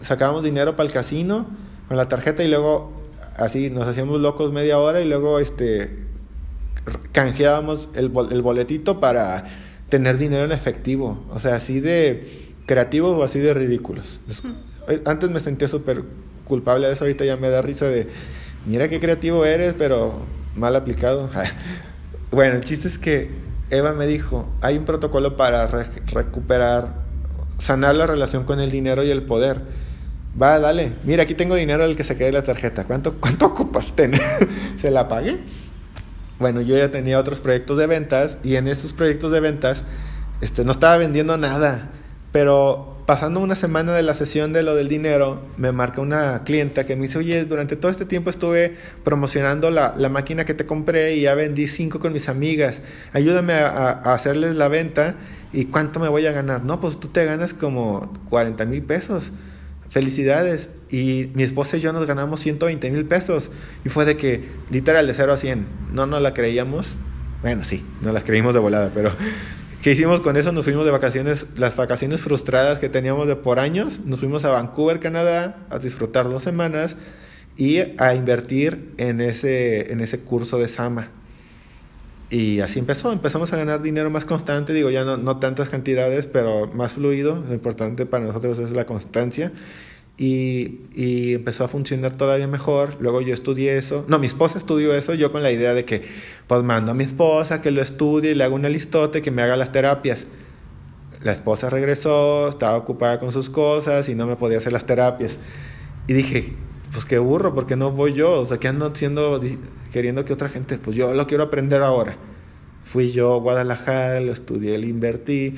sacábamos 0.00 0.42
dinero 0.42 0.76
para 0.76 0.86
el 0.86 0.92
casino 0.92 1.46
con 1.88 1.96
la 1.96 2.08
tarjeta 2.08 2.42
y 2.42 2.48
luego 2.48 2.92
así 3.36 3.68
nos 3.68 3.86
hacíamos 3.86 4.20
locos 4.20 4.52
media 4.52 4.78
hora 4.78 5.00
y 5.00 5.08
luego 5.08 5.40
este 5.40 6.06
canjeábamos 7.12 7.88
el, 7.94 8.10
el 8.30 8.42
boletito 8.42 9.00
para 9.00 9.44
tener 9.88 10.16
dinero 10.18 10.44
en 10.44 10.52
efectivo. 10.52 11.22
O 11.30 11.38
sea, 11.38 11.56
así 11.56 11.80
de 11.80 12.54
creativos 12.66 13.16
o 13.18 13.22
así 13.22 13.38
de 13.38 13.52
ridículos. 13.52 14.20
Eh, 14.90 15.02
antes 15.06 15.30
me 15.30 15.40
sentía 15.40 15.68
súper 15.68 16.02
culpable 16.44 16.86
de 16.88 16.94
eso, 16.94 17.04
ahorita 17.04 17.24
ya 17.24 17.36
me 17.36 17.48
da 17.48 17.62
risa 17.62 17.86
de, 17.86 18.08
mira 18.66 18.88
qué 18.88 19.00
creativo 19.00 19.44
eres, 19.44 19.74
pero 19.78 20.20
mal 20.56 20.76
aplicado. 20.76 21.30
bueno, 22.30 22.56
el 22.56 22.64
chiste 22.64 22.88
es 22.88 22.98
que 22.98 23.30
Eva 23.70 23.94
me 23.94 24.06
dijo, 24.06 24.48
hay 24.60 24.76
un 24.76 24.84
protocolo 24.84 25.36
para 25.36 25.66
recuperar, 25.66 26.94
sanar 27.58 27.94
la 27.94 28.06
relación 28.06 28.44
con 28.44 28.60
el 28.60 28.70
dinero 28.70 29.04
y 29.04 29.10
el 29.10 29.22
poder. 29.22 29.62
Va, 30.40 30.58
dale, 30.58 30.92
mira, 31.04 31.24
aquí 31.24 31.34
tengo 31.34 31.54
dinero 31.54 31.84
del 31.84 31.96
que 31.96 32.04
se 32.04 32.16
quede 32.16 32.32
la 32.32 32.42
tarjeta. 32.42 32.84
¿Cuánto, 32.84 33.14
cuánto 33.14 33.46
ocupas? 33.46 33.92
¿Se 34.76 34.90
la 34.90 35.08
pague? 35.08 35.38
Bueno, 36.38 36.62
yo 36.62 36.76
ya 36.76 36.90
tenía 36.90 37.18
otros 37.18 37.40
proyectos 37.40 37.76
de 37.76 37.86
ventas 37.86 38.38
y 38.42 38.56
en 38.56 38.66
esos 38.66 38.92
proyectos 38.92 39.30
de 39.30 39.40
ventas 39.40 39.84
este, 40.40 40.64
no 40.64 40.72
estaba 40.72 40.96
vendiendo 40.96 41.36
nada, 41.36 41.90
pero 42.32 42.89
pasando 43.10 43.40
una 43.40 43.56
semana 43.56 43.92
de 43.92 44.04
la 44.04 44.14
sesión 44.14 44.52
de 44.52 44.62
lo 44.62 44.76
del 44.76 44.86
dinero, 44.86 45.42
me 45.56 45.72
marca 45.72 46.00
una 46.00 46.44
clienta 46.44 46.86
que 46.86 46.94
me 46.94 47.08
dice, 47.08 47.18
oye, 47.18 47.44
durante 47.44 47.74
todo 47.74 47.90
este 47.90 48.04
tiempo 48.04 48.30
estuve 48.30 48.76
promocionando 49.02 49.72
la, 49.72 49.92
la 49.96 50.08
máquina 50.08 50.44
que 50.44 50.54
te 50.54 50.64
compré 50.64 51.16
y 51.16 51.22
ya 51.22 51.34
vendí 51.34 51.66
cinco 51.66 51.98
con 51.98 52.12
mis 52.12 52.28
amigas. 52.28 52.82
Ayúdame 53.12 53.54
a, 53.54 53.90
hacerles 54.14 54.54
la 54.54 54.68
venta 54.68 55.16
y 55.52 55.64
cuánto 55.64 55.98
me 55.98 56.08
voy 56.08 56.24
a 56.26 56.30
ganar. 56.30 56.62
No, 56.62 56.80
pues 56.80 57.00
tú 57.00 57.08
te 57.08 57.24
ganas 57.24 57.52
como 57.52 58.12
40 58.28 58.64
mil 58.66 58.84
pesos. 58.84 59.32
Felicidades. 59.88 60.68
Y 60.88 61.32
mi 61.34 61.42
esposa 61.42 61.78
y 61.78 61.80
yo 61.80 61.92
nos 61.92 62.06
ganamos 62.06 62.38
120 62.38 62.92
mil 62.92 63.06
pesos. 63.06 63.50
Y 63.84 63.88
fue 63.88 64.04
de 64.04 64.16
que, 64.16 64.50
literal, 64.70 65.08
de 65.08 65.14
0 65.14 65.32
a 65.32 65.36
100. 65.36 65.66
No 65.92 66.06
nos 66.06 66.22
la 66.22 66.32
creíamos. 66.32 66.94
Bueno, 67.42 67.64
sí, 67.64 67.84
no 68.02 68.12
las 68.12 68.22
creímos 68.22 68.54
de 68.54 68.60
volada, 68.60 68.92
pero 68.94 69.10
¿Qué 69.82 69.92
hicimos 69.92 70.20
con 70.20 70.36
eso? 70.36 70.52
Nos 70.52 70.64
fuimos 70.64 70.84
de 70.84 70.90
vacaciones, 70.90 71.46
las 71.56 71.74
vacaciones 71.74 72.20
frustradas 72.20 72.78
que 72.78 72.90
teníamos 72.90 73.26
de 73.26 73.34
por 73.34 73.58
años, 73.58 74.00
nos 74.04 74.20
fuimos 74.20 74.44
a 74.44 74.50
Vancouver, 74.50 75.00
Canadá, 75.00 75.56
a 75.70 75.78
disfrutar 75.78 76.28
dos 76.28 76.42
semanas 76.42 76.96
y 77.56 77.78
a 77.96 78.14
invertir 78.14 78.92
en 78.98 79.22
ese, 79.22 79.90
en 79.90 80.02
ese 80.02 80.20
curso 80.20 80.58
de 80.58 80.68
Sama. 80.68 81.08
Y 82.28 82.60
así 82.60 82.78
empezó, 82.78 83.10
empezamos 83.10 83.54
a 83.54 83.56
ganar 83.56 83.80
dinero 83.80 84.10
más 84.10 84.26
constante, 84.26 84.74
digo 84.74 84.90
ya 84.90 85.04
no, 85.04 85.16
no 85.16 85.38
tantas 85.38 85.70
cantidades, 85.70 86.26
pero 86.26 86.66
más 86.66 86.92
fluido, 86.92 87.42
lo 87.48 87.54
importante 87.54 88.04
para 88.04 88.26
nosotros 88.26 88.58
es 88.58 88.72
la 88.72 88.84
constancia 88.84 89.50
y, 90.20 90.80
y, 90.94 91.32
empezó 91.32 91.64
a 91.64 91.68
funcionar 91.68 92.12
todavía 92.12 92.46
mejor. 92.46 92.98
Luego 93.00 93.22
yo 93.22 93.32
estudié 93.32 93.78
eso. 93.78 94.04
No, 94.06 94.18
mi 94.18 94.26
esposa 94.26 94.58
estudió 94.58 94.94
eso, 94.94 95.14
yo 95.14 95.32
con 95.32 95.42
la 95.42 95.50
idea 95.50 95.72
de 95.72 95.86
que, 95.86 96.02
pues 96.46 96.62
mando 96.62 96.92
a 96.92 96.94
mi 96.94 97.04
esposa 97.04 97.62
que 97.62 97.70
lo 97.70 97.80
estudie, 97.80 98.34
le 98.34 98.44
hago 98.44 98.54
una 98.54 98.68
listote, 98.68 99.22
que 99.22 99.30
me 99.30 99.40
haga 99.40 99.56
las 99.56 99.72
terapias. 99.72 100.26
La 101.24 101.32
esposa 101.32 101.70
regresó, 101.70 102.50
estaba 102.50 102.76
ocupada 102.76 103.18
con 103.18 103.32
sus 103.32 103.48
cosas 103.48 104.10
y 104.10 104.14
no 104.14 104.26
me 104.26 104.36
podía 104.36 104.58
hacer 104.58 104.74
las 104.74 104.84
terapias. 104.84 105.38
Y 106.06 106.12
dije, 106.12 106.52
pues 106.92 107.06
qué 107.06 107.18
burro, 107.18 107.54
porque 107.54 107.76
no 107.76 107.90
voy 107.90 108.12
yo, 108.12 108.40
o 108.40 108.44
sea, 108.44 108.58
que 108.58 108.68
ando 108.68 108.88
haciendo, 108.88 109.40
queriendo 109.90 110.26
que 110.26 110.34
otra 110.34 110.50
gente, 110.50 110.76
pues 110.76 110.96
yo 110.96 111.14
lo 111.14 111.26
quiero 111.26 111.44
aprender 111.44 111.80
ahora. 111.80 112.16
Fui 112.84 113.10
yo 113.10 113.36
a 113.36 113.38
Guadalajara, 113.38 114.20
lo 114.20 114.32
estudié, 114.32 114.76
lo 114.76 114.86
invertí 114.86 115.54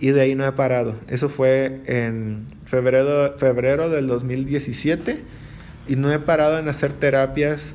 y 0.00 0.10
de 0.10 0.20
ahí 0.20 0.34
no 0.34 0.46
he 0.46 0.52
parado. 0.52 0.94
Eso 1.08 1.28
fue 1.28 1.80
en 1.86 2.46
febrero, 2.64 3.36
febrero 3.38 3.90
del 3.90 4.06
2017 4.06 5.22
y 5.88 5.96
no 5.96 6.12
he 6.12 6.18
parado 6.18 6.58
en 6.58 6.68
hacer 6.68 6.92
terapias 6.92 7.74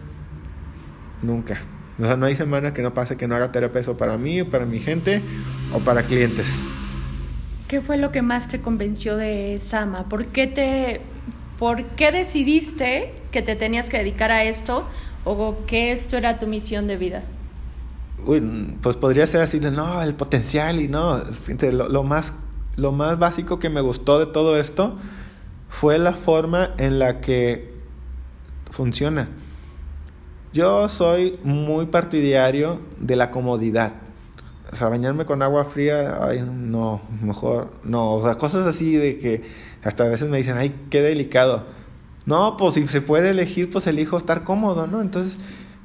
nunca. 1.22 1.62
O 2.00 2.06
sea, 2.06 2.18
no 2.18 2.26
hay 2.26 2.36
semana 2.36 2.74
que 2.74 2.82
no 2.82 2.94
pase 2.94 3.18
que 3.18 3.28
no 3.28 3.36
haga 3.36 3.52
terapia 3.52 3.82
eso 3.82 3.98
para 3.98 4.18
mí, 4.18 4.44
para 4.44 4.66
mi 4.66 4.80
gente 4.80 5.22
o 5.74 5.80
para 5.80 6.04
clientes. 6.04 6.64
¿Qué 7.68 7.82
fue 7.82 7.98
lo 7.98 8.12
que 8.12 8.22
más 8.22 8.48
te 8.48 8.60
convenció 8.60 9.18
de 9.18 9.58
Sama? 9.60 10.10
¿Por 10.10 10.26
qué 10.28 10.48
te 10.48 11.02
por 11.58 11.84
qué 11.84 12.12
decidiste 12.12 13.14
que 13.32 13.42
te 13.42 13.56
tenías 13.56 13.90
que 13.90 13.98
dedicar 13.98 14.32
a 14.32 14.44
esto 14.44 14.88
o 15.24 15.66
que 15.66 15.92
esto 15.92 16.18
era 16.18 16.40
tu 16.40 16.48
misión 16.48 16.88
de 16.88 16.98
vida? 16.98 17.24
Uy, 18.26 18.42
pues 18.82 18.98
podría 18.98 19.28
ser 19.28 19.42
así 19.42 19.60
de, 19.60 19.72
no, 19.72 20.02
el 20.02 20.14
potencial 20.16 20.82
y 20.82 20.88
no, 20.88 21.22
lo, 21.72 21.90
lo, 21.90 22.04
más, 22.04 22.34
lo 22.76 22.92
más 22.92 23.20
básico 23.20 23.60
que 23.60 23.70
me 23.70 23.82
gustó 23.82 24.20
de 24.20 24.26
todo 24.26 24.58
esto 24.58 24.98
fue 25.70 25.98
la 25.98 26.14
forma 26.14 26.72
en 26.78 27.00
la 27.00 27.22
que 27.22 27.74
funciona. 28.72 29.30
Yo 30.54 30.88
soy 30.88 31.40
muy 31.44 31.88
partidario 31.88 32.80
de 33.00 33.16
la 33.16 33.32
comodidad. 33.32 33.94
O 34.72 34.76
sea, 34.76 34.90
bañarme 34.90 35.26
con 35.26 35.42
agua 35.42 35.66
fría, 35.66 36.24
ay, 36.24 36.44
no, 36.48 37.02
mejor, 37.22 37.72
no, 37.84 38.14
o 38.14 38.24
sea, 38.24 38.36
cosas 38.36 38.68
así 38.68 38.96
de 38.96 39.20
que 39.20 39.44
hasta 39.84 40.06
a 40.06 40.10
veces 40.10 40.30
me 40.30 40.38
dicen, 40.38 40.58
ay, 40.58 40.76
qué 40.90 41.02
delicado. 41.02 41.66
No, 42.26 42.56
pues 42.58 42.76
si 42.76 42.88
se 42.88 43.02
puede 43.02 43.32
elegir, 43.32 43.70
pues 43.70 43.86
elijo 43.88 44.18
estar 44.18 44.44
cómodo, 44.44 44.88
¿no? 44.88 45.02
Entonces, 45.02 45.38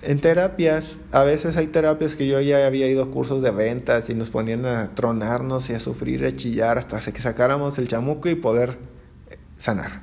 en 0.03 0.21
terapias, 0.21 0.99
a 1.11 1.25
veces 1.25 1.57
hay 1.57 1.67
terapias 1.67 2.15
que 2.15 2.27
yo 2.27 2.41
ya 2.41 2.67
había 2.67 2.87
ido 2.87 3.03
a 3.03 3.11
cursos 3.11 3.43
de 3.43 3.51
ventas 3.51 4.09
y 4.11 4.15
nos 4.15 4.31
ponían 4.31 4.65
a 4.65 4.95
tronarnos 4.95 5.71
y 5.71 5.75
a 5.75 5.81
sufrir, 5.81 6.25
a 6.25 6.37
chillar 6.37 6.79
hasta 6.79 7.01
que 7.01 7.21
sacáramos 7.21 7.79
el 7.79 7.89
chamuco 7.89 8.29
y 8.29 8.37
poder 8.37 8.79
eh, 9.31 9.39
sanar. 9.57 10.03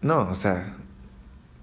No, 0.00 0.28
o 0.30 0.34
sea, 0.34 0.76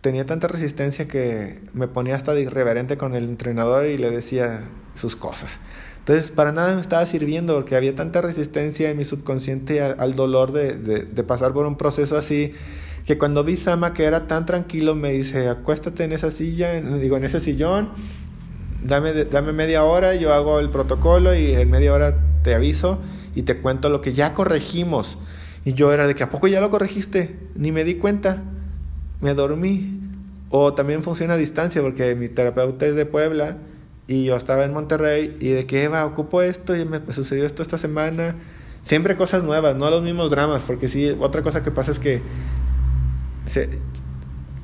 tenía 0.01 0.25
tanta 0.25 0.47
resistencia 0.47 1.07
que 1.07 1.61
me 1.73 1.87
ponía 1.87 2.15
hasta 2.15 2.33
de 2.33 2.41
irreverente 2.41 2.97
con 2.97 3.15
el 3.15 3.23
entrenador 3.23 3.85
y 3.85 3.97
le 3.97 4.11
decía 4.11 4.65
sus 4.93 5.15
cosas. 5.15 5.59
Entonces, 5.99 6.31
para 6.31 6.51
nada 6.51 6.75
me 6.75 6.81
estaba 6.81 7.05
sirviendo 7.05 7.55
porque 7.55 7.75
había 7.75 7.95
tanta 7.95 8.21
resistencia 8.21 8.89
en 8.89 8.97
mi 8.97 9.05
subconsciente 9.05 9.81
al, 9.81 10.15
dolor 10.15 10.51
de, 10.51 10.77
de 10.77 11.23
pasar 11.23 11.53
por 11.53 11.65
un 11.65 11.75
proceso 11.75 12.17
así 12.17 12.53
que 13.05 13.17
cuando 13.17 13.43
vi 13.43 13.55
Sama 13.55 13.93
que 13.93 14.05
era 14.05 14.27
tan 14.27 14.45
tranquilo, 14.45 14.95
me 14.95 15.11
dice, 15.11 15.49
acuéstate 15.49 16.03
en 16.03 16.11
esa 16.11 16.31
silla, 16.31 16.79
digo, 16.79 17.17
en 17.17 17.23
ese 17.23 17.39
sillón, 17.39 17.89
dame, 18.83 19.25
dame 19.25 19.53
media 19.53 19.83
hora, 19.83 20.15
yo 20.15 20.33
hago 20.33 20.59
el 20.59 20.69
protocolo 20.69 21.35
y 21.35 21.53
en 21.53 21.69
media 21.69 21.93
hora 21.93 22.17
te 22.43 22.53
aviso 22.53 22.99
y 23.35 23.43
te 23.43 23.57
cuento 23.57 23.89
lo 23.89 24.01
que 24.01 24.13
ya 24.13 24.33
corregimos. 24.33 25.17
Y 25.65 25.73
yo 25.73 25.91
era 25.91 26.07
de 26.07 26.15
que, 26.15 26.23
¿a 26.23 26.29
poco 26.29 26.47
ya 26.47 26.61
lo 26.61 26.69
corregiste? 26.69 27.37
Ni 27.55 27.71
me 27.71 27.83
di 27.83 27.95
cuenta, 27.95 28.43
me 29.21 29.33
dormí. 29.33 29.99
O 30.51 30.73
también 30.73 31.03
funciona 31.03 31.35
a 31.35 31.37
distancia, 31.37 31.81
porque 31.81 32.15
mi 32.15 32.27
terapeuta 32.27 32.85
es 32.85 32.95
de 32.95 33.05
Puebla 33.05 33.57
y 34.07 34.25
yo 34.25 34.35
estaba 34.35 34.63
en 34.63 34.73
Monterrey 34.73 35.37
y 35.39 35.49
de 35.49 35.67
que, 35.67 35.83
Eva, 35.83 36.05
ocupo 36.05 36.41
esto 36.41 36.75
y 36.75 36.85
me 36.85 36.99
sucedió 37.13 37.45
esto 37.45 37.61
esta 37.61 37.77
semana. 37.77 38.35
Siempre 38.81 39.15
cosas 39.15 39.43
nuevas, 39.43 39.75
no 39.75 39.89
los 39.91 40.01
mismos 40.01 40.31
dramas, 40.31 40.63
porque 40.65 40.89
sí, 40.89 41.15
otra 41.19 41.43
cosa 41.43 41.61
que 41.61 41.69
pasa 41.69 41.91
es 41.91 41.99
que 41.99 42.21
se, 43.45 43.79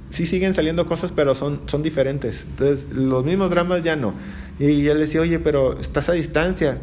sí 0.10 0.26
siguen 0.26 0.54
saliendo 0.54 0.86
cosas, 0.86 1.12
pero 1.12 1.36
son, 1.36 1.62
son 1.66 1.84
diferentes. 1.84 2.46
Entonces, 2.50 2.88
los 2.92 3.26
mismos 3.26 3.50
dramas 3.50 3.84
ya 3.84 3.96
no. 3.96 4.14
Y 4.60 4.84
yo 4.84 4.94
le 4.94 5.02
decía, 5.02 5.22
oye, 5.22 5.40
pero 5.40 5.80
estás 5.80 6.10
a 6.10 6.14
distancia. 6.14 6.82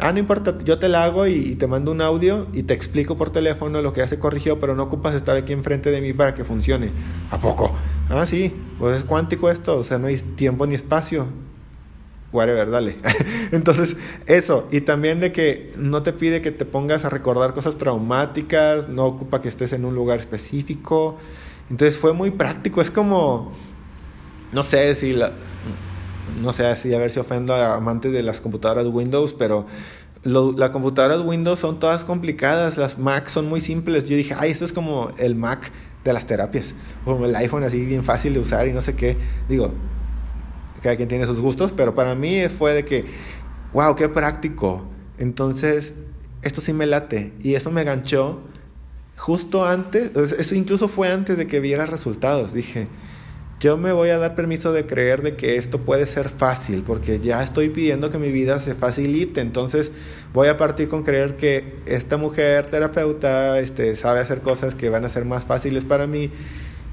Ah, 0.00 0.12
no 0.12 0.20
importa, 0.20 0.56
yo 0.64 0.78
te 0.78 0.88
la 0.88 1.04
hago 1.04 1.26
y, 1.26 1.56
te 1.56 1.66
mando 1.66 1.90
un 1.90 2.00
audio 2.00 2.46
y 2.52 2.62
te 2.62 2.72
explico 2.72 3.16
por 3.16 3.30
teléfono 3.30 3.82
lo 3.82 3.92
que 3.92 4.00
ya 4.00 4.06
se 4.06 4.20
corrigió, 4.20 4.60
pero 4.60 4.76
no 4.76 4.84
ocupas 4.84 5.14
estar 5.14 5.36
aquí 5.36 5.52
enfrente 5.52 5.90
de 5.90 6.00
mí 6.00 6.12
para 6.12 6.34
que 6.34 6.44
funcione. 6.44 6.90
¿A 7.30 7.40
poco? 7.40 7.74
Ah, 8.08 8.24
sí, 8.24 8.54
pues 8.78 8.98
es 8.98 9.04
cuántico 9.04 9.50
esto, 9.50 9.76
o 9.76 9.82
sea, 9.82 9.98
no 9.98 10.06
hay 10.06 10.16
tiempo 10.18 10.66
ni 10.66 10.76
espacio. 10.76 11.26
Whatever, 12.30 12.70
dale. 12.70 12.96
Entonces, 13.52 13.96
eso. 14.26 14.68
Y 14.70 14.82
también 14.82 15.20
de 15.20 15.32
que 15.32 15.72
no 15.78 16.02
te 16.02 16.12
pide 16.12 16.42
que 16.42 16.50
te 16.50 16.64
pongas 16.64 17.04
a 17.04 17.08
recordar 17.08 17.54
cosas 17.54 17.78
traumáticas, 17.78 18.88
no 18.88 19.06
ocupa 19.06 19.40
que 19.40 19.48
estés 19.48 19.72
en 19.72 19.84
un 19.84 19.94
lugar 19.94 20.18
específico. 20.18 21.16
Entonces 21.70 21.96
fue 21.96 22.12
muy 22.12 22.30
práctico. 22.30 22.82
Es 22.82 22.90
como, 22.90 23.52
no 24.52 24.62
sé 24.62 24.94
si 24.94 25.12
la, 25.12 25.32
no 26.42 26.52
sé 26.52 26.76
si 26.76 26.94
a 26.94 26.98
ver 26.98 27.10
si 27.10 27.18
ofendo 27.18 27.54
a 27.54 27.76
amantes 27.76 28.12
de 28.12 28.22
las 28.22 28.40
computadoras 28.40 28.86
Windows, 28.86 29.34
pero 29.34 29.66
las 30.24 30.70
computadoras 30.70 31.20
Windows 31.20 31.58
son 31.58 31.78
todas 31.78 32.04
complicadas, 32.04 32.76
las 32.76 32.98
Mac 32.98 33.28
son 33.28 33.48
muy 33.48 33.60
simples. 33.60 34.06
Yo 34.08 34.16
dije, 34.16 34.34
ay, 34.38 34.50
esto 34.50 34.64
es 34.64 34.72
como 34.72 35.12
el 35.18 35.34
Mac 35.34 35.70
de 36.04 36.12
las 36.12 36.26
terapias, 36.26 36.74
como 37.04 37.24
el 37.24 37.34
iPhone 37.36 37.64
así 37.64 37.84
bien 37.84 38.04
fácil 38.04 38.34
de 38.34 38.40
usar 38.40 38.68
y 38.68 38.72
no 38.72 38.82
sé 38.82 38.94
qué. 38.94 39.16
Digo, 39.48 39.72
cada 40.82 40.96
quien 40.96 41.08
tiene 41.08 41.26
sus 41.26 41.40
gustos, 41.40 41.72
pero 41.72 41.94
para 41.94 42.14
mí 42.14 42.48
fue 42.48 42.74
de 42.74 42.84
que, 42.84 43.04
wow, 43.72 43.94
qué 43.96 44.08
práctico. 44.08 44.84
Entonces, 45.18 45.94
esto 46.42 46.60
sí 46.60 46.72
me 46.72 46.86
late 46.86 47.32
y 47.40 47.54
eso 47.54 47.70
me 47.70 47.84
ganchó 47.84 48.40
justo 49.16 49.66
antes, 49.66 50.12
eso 50.16 50.54
incluso 50.54 50.88
fue 50.88 51.10
antes 51.10 51.36
de 51.36 51.46
que 51.46 51.60
viera 51.60 51.86
resultados. 51.86 52.52
Dije, 52.52 52.86
yo 53.60 53.76
me 53.76 53.92
voy 53.92 54.10
a 54.10 54.18
dar 54.18 54.36
permiso 54.36 54.72
de 54.72 54.86
creer 54.86 55.22
de 55.22 55.34
que 55.34 55.56
esto 55.56 55.80
puede 55.80 56.06
ser 56.06 56.28
fácil, 56.28 56.84
porque 56.86 57.18
ya 57.18 57.42
estoy 57.42 57.70
pidiendo 57.70 58.10
que 58.10 58.18
mi 58.18 58.30
vida 58.30 58.60
se 58.60 58.76
facilite, 58.76 59.40
entonces 59.40 59.90
voy 60.32 60.46
a 60.46 60.56
partir 60.56 60.88
con 60.88 61.02
creer 61.02 61.36
que 61.36 61.74
esta 61.86 62.16
mujer 62.16 62.70
terapeuta 62.70 63.58
este, 63.58 63.96
sabe 63.96 64.20
hacer 64.20 64.40
cosas 64.42 64.76
que 64.76 64.88
van 64.88 65.04
a 65.04 65.08
ser 65.08 65.24
más 65.24 65.44
fáciles 65.44 65.84
para 65.84 66.06
mí 66.06 66.30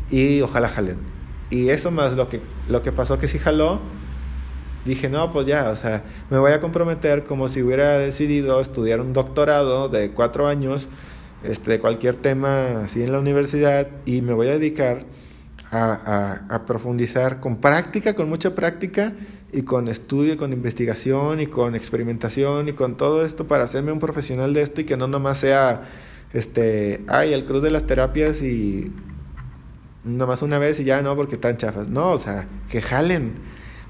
y 0.10 0.42
ojalá 0.42 0.70
jalen. 0.70 1.15
Y 1.50 1.70
eso 1.70 1.92
más 1.92 2.14
lo 2.14 2.30
que, 2.30 2.42
lo 2.70 2.82
que 2.82 2.92
pasó 2.92 3.20
que 3.20 3.28
sí 3.28 3.40
jaló, 3.40 3.80
dije, 4.86 5.10
no, 5.10 5.32
pues 5.32 5.48
ya, 5.48 5.70
o 5.70 5.76
sea, 5.76 6.04
me 6.30 6.38
voy 6.38 6.52
a 6.52 6.62
comprometer 6.62 7.24
como 7.24 7.48
si 7.48 7.62
hubiera 7.62 7.98
decidido 7.98 8.60
estudiar 8.62 9.02
un 9.02 9.14
doctorado 9.14 9.90
de 9.90 10.12
cuatro 10.12 10.48
años 10.48 10.88
este, 11.44 11.72
de 11.72 11.80
cualquier 11.80 12.16
tema 12.16 12.86
así 12.86 13.04
en 13.04 13.12
la 13.12 13.20
universidad 13.20 13.88
y 14.06 14.22
me 14.22 14.34
voy 14.34 14.48
a 14.48 14.52
dedicar 14.52 15.06
a, 15.72 16.64
profundizar 16.66 17.40
con 17.40 17.58
práctica, 17.58 18.14
con 18.16 18.30
mucha 18.30 18.56
práctica 18.56 19.14
y 19.52 19.64
con 19.64 19.88
estudio, 19.88 20.38
con 20.38 20.54
investigación 20.54 21.42
y 21.42 21.48
con 21.48 21.76
experimentación 21.76 22.70
y 22.70 22.74
con 22.74 22.96
todo 22.96 23.26
esto 23.26 23.46
para 23.48 23.66
hacerme 23.66 23.92
un 23.92 24.00
profesional 24.00 24.54
de 24.54 24.62
esto 24.62 24.82
y 24.82 24.86
que 24.86 24.96
no 24.96 25.08
nomás 25.08 25.40
sea, 25.40 25.90
este, 26.34 27.04
ay, 27.08 27.34
el 27.34 27.46
cruz 27.46 27.62
de 27.62 27.72
las 27.72 27.86
terapias 27.86 28.42
y 28.42 28.92
nomás 30.06 30.42
una 30.42 30.60
vez 30.60 30.80
y 30.80 30.86
ya 30.86 31.02
no 31.02 31.16
porque 31.16 31.36
están 31.36 31.58
chafas. 31.58 31.90
No, 31.90 32.12
o 32.12 32.18
sea, 32.18 32.48
que 32.70 32.82
jalen, 32.82 33.34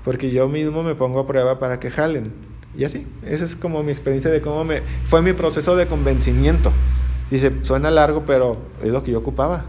porque 0.03 0.31
yo 0.31 0.47
mismo 0.47 0.81
me 0.83 0.95
pongo 0.95 1.19
a 1.19 1.27
prueba 1.27 1.59
para 1.59 1.79
que 1.79 1.91
jalen. 1.91 2.33
Y 2.77 2.83
así, 2.83 3.05
esa 3.25 3.45
es 3.45 3.55
como 3.55 3.83
mi 3.83 3.91
experiencia 3.91 4.31
de 4.31 4.41
cómo 4.41 4.63
me... 4.63 4.81
Fue 5.05 5.21
mi 5.21 5.33
proceso 5.33 5.75
de 5.75 5.87
convencimiento. 5.87 6.71
Dice, 7.29 7.51
suena 7.63 7.91
largo, 7.91 8.23
pero 8.25 8.57
es 8.83 8.89
lo 8.89 9.03
que 9.03 9.11
yo 9.11 9.19
ocupaba. 9.19 9.65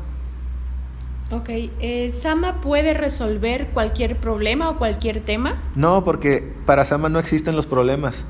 Ok, 1.30 1.48
eh, 1.50 2.10
¿Sama 2.12 2.60
puede 2.60 2.94
resolver 2.94 3.68
cualquier 3.68 4.16
problema 4.16 4.70
o 4.70 4.78
cualquier 4.78 5.20
tema? 5.20 5.60
No, 5.74 6.04
porque 6.04 6.54
para 6.66 6.84
Sama 6.84 7.08
no 7.08 7.18
existen 7.18 7.56
los 7.56 7.66
problemas. 7.66 8.26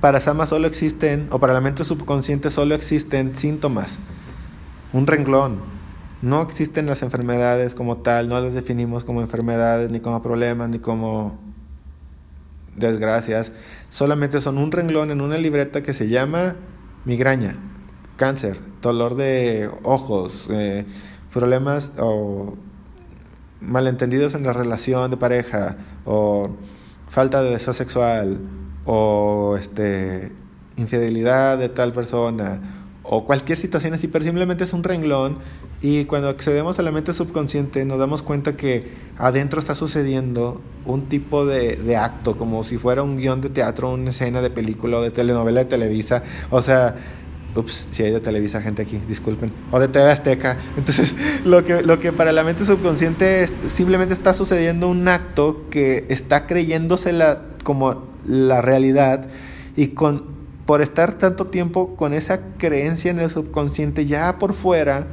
Para 0.00 0.20
Sama 0.20 0.46
solo 0.46 0.66
existen, 0.66 1.28
o 1.30 1.38
para 1.40 1.52
la 1.52 1.60
mente 1.60 1.84
subconsciente 1.84 2.50
solo 2.50 2.74
existen 2.74 3.34
síntomas. 3.34 3.98
Un 4.92 5.06
renglón. 5.06 5.77
No 6.20 6.42
existen 6.42 6.86
las 6.86 7.02
enfermedades 7.02 7.74
como 7.74 7.98
tal, 7.98 8.28
no 8.28 8.40
las 8.40 8.52
definimos 8.52 9.04
como 9.04 9.20
enfermedades, 9.20 9.90
ni 9.90 10.00
como 10.00 10.20
problemas, 10.20 10.68
ni 10.68 10.78
como 10.80 11.38
desgracias. 12.74 13.52
Solamente 13.88 14.40
son 14.40 14.58
un 14.58 14.72
renglón 14.72 15.10
en 15.10 15.20
una 15.20 15.36
libreta 15.36 15.82
que 15.82 15.94
se 15.94 16.08
llama 16.08 16.56
migraña, 17.04 17.56
cáncer, 18.16 18.60
dolor 18.82 19.14
de 19.14 19.70
ojos. 19.84 20.46
Eh, 20.50 20.86
problemas 21.32 21.92
o 21.98 22.56
malentendidos 23.60 24.34
en 24.34 24.44
la 24.44 24.52
relación 24.52 25.10
de 25.10 25.16
pareja 25.16 25.76
o 26.04 26.50
falta 27.08 27.42
de 27.42 27.50
deseo 27.50 27.74
sexual 27.74 28.38
o 28.84 29.56
este 29.58 30.32
infidelidad 30.76 31.58
de 31.58 31.68
tal 31.68 31.92
persona 31.92 32.60
o 33.02 33.24
cualquier 33.24 33.58
situación 33.58 33.94
así, 33.94 34.06
pero 34.08 34.24
simplemente 34.24 34.64
es 34.64 34.72
un 34.72 34.84
renglón 34.84 35.38
y 35.80 36.04
cuando 36.06 36.28
accedemos 36.28 36.78
a 36.78 36.82
la 36.82 36.90
mente 36.90 37.12
subconsciente 37.12 37.84
nos 37.84 37.98
damos 37.98 38.22
cuenta 38.22 38.56
que 38.56 38.92
adentro 39.16 39.60
está 39.60 39.74
sucediendo 39.74 40.60
un 40.84 41.08
tipo 41.08 41.46
de, 41.46 41.76
de 41.76 41.96
acto, 41.96 42.36
como 42.36 42.64
si 42.64 42.78
fuera 42.78 43.02
un 43.02 43.16
guion 43.16 43.40
de 43.40 43.50
teatro, 43.50 43.92
una 43.92 44.10
escena 44.10 44.42
de 44.42 44.50
película 44.50 44.98
o 44.98 45.02
de 45.02 45.10
telenovela 45.10 45.60
de 45.60 45.66
Televisa, 45.66 46.22
o 46.50 46.60
sea, 46.60 46.96
Ups, 47.54 47.88
si 47.90 48.02
hay 48.02 48.12
de 48.12 48.20
Televisa 48.20 48.60
gente 48.60 48.82
aquí, 48.82 49.00
disculpen. 49.08 49.50
O 49.72 49.80
de 49.80 49.88
TV 49.88 50.10
Azteca. 50.10 50.58
Entonces, 50.76 51.16
lo 51.44 51.64
que, 51.64 51.82
lo 51.82 51.98
que 51.98 52.12
para 52.12 52.30
la 52.32 52.44
mente 52.44 52.64
subconsciente 52.64 53.46
simplemente 53.68 54.14
está 54.14 54.34
sucediendo 54.34 54.88
un 54.88 55.08
acto 55.08 55.64
que 55.70 56.04
está 56.08 56.46
creyéndosela 56.46 57.42
como 57.64 58.06
la 58.26 58.60
realidad 58.60 59.26
y 59.76 59.88
con 59.88 60.38
por 60.66 60.82
estar 60.82 61.14
tanto 61.14 61.46
tiempo 61.46 61.96
con 61.96 62.12
esa 62.12 62.40
creencia 62.58 63.10
en 63.10 63.20
el 63.20 63.30
subconsciente 63.30 64.04
ya 64.04 64.38
por 64.38 64.52
fuera, 64.52 65.06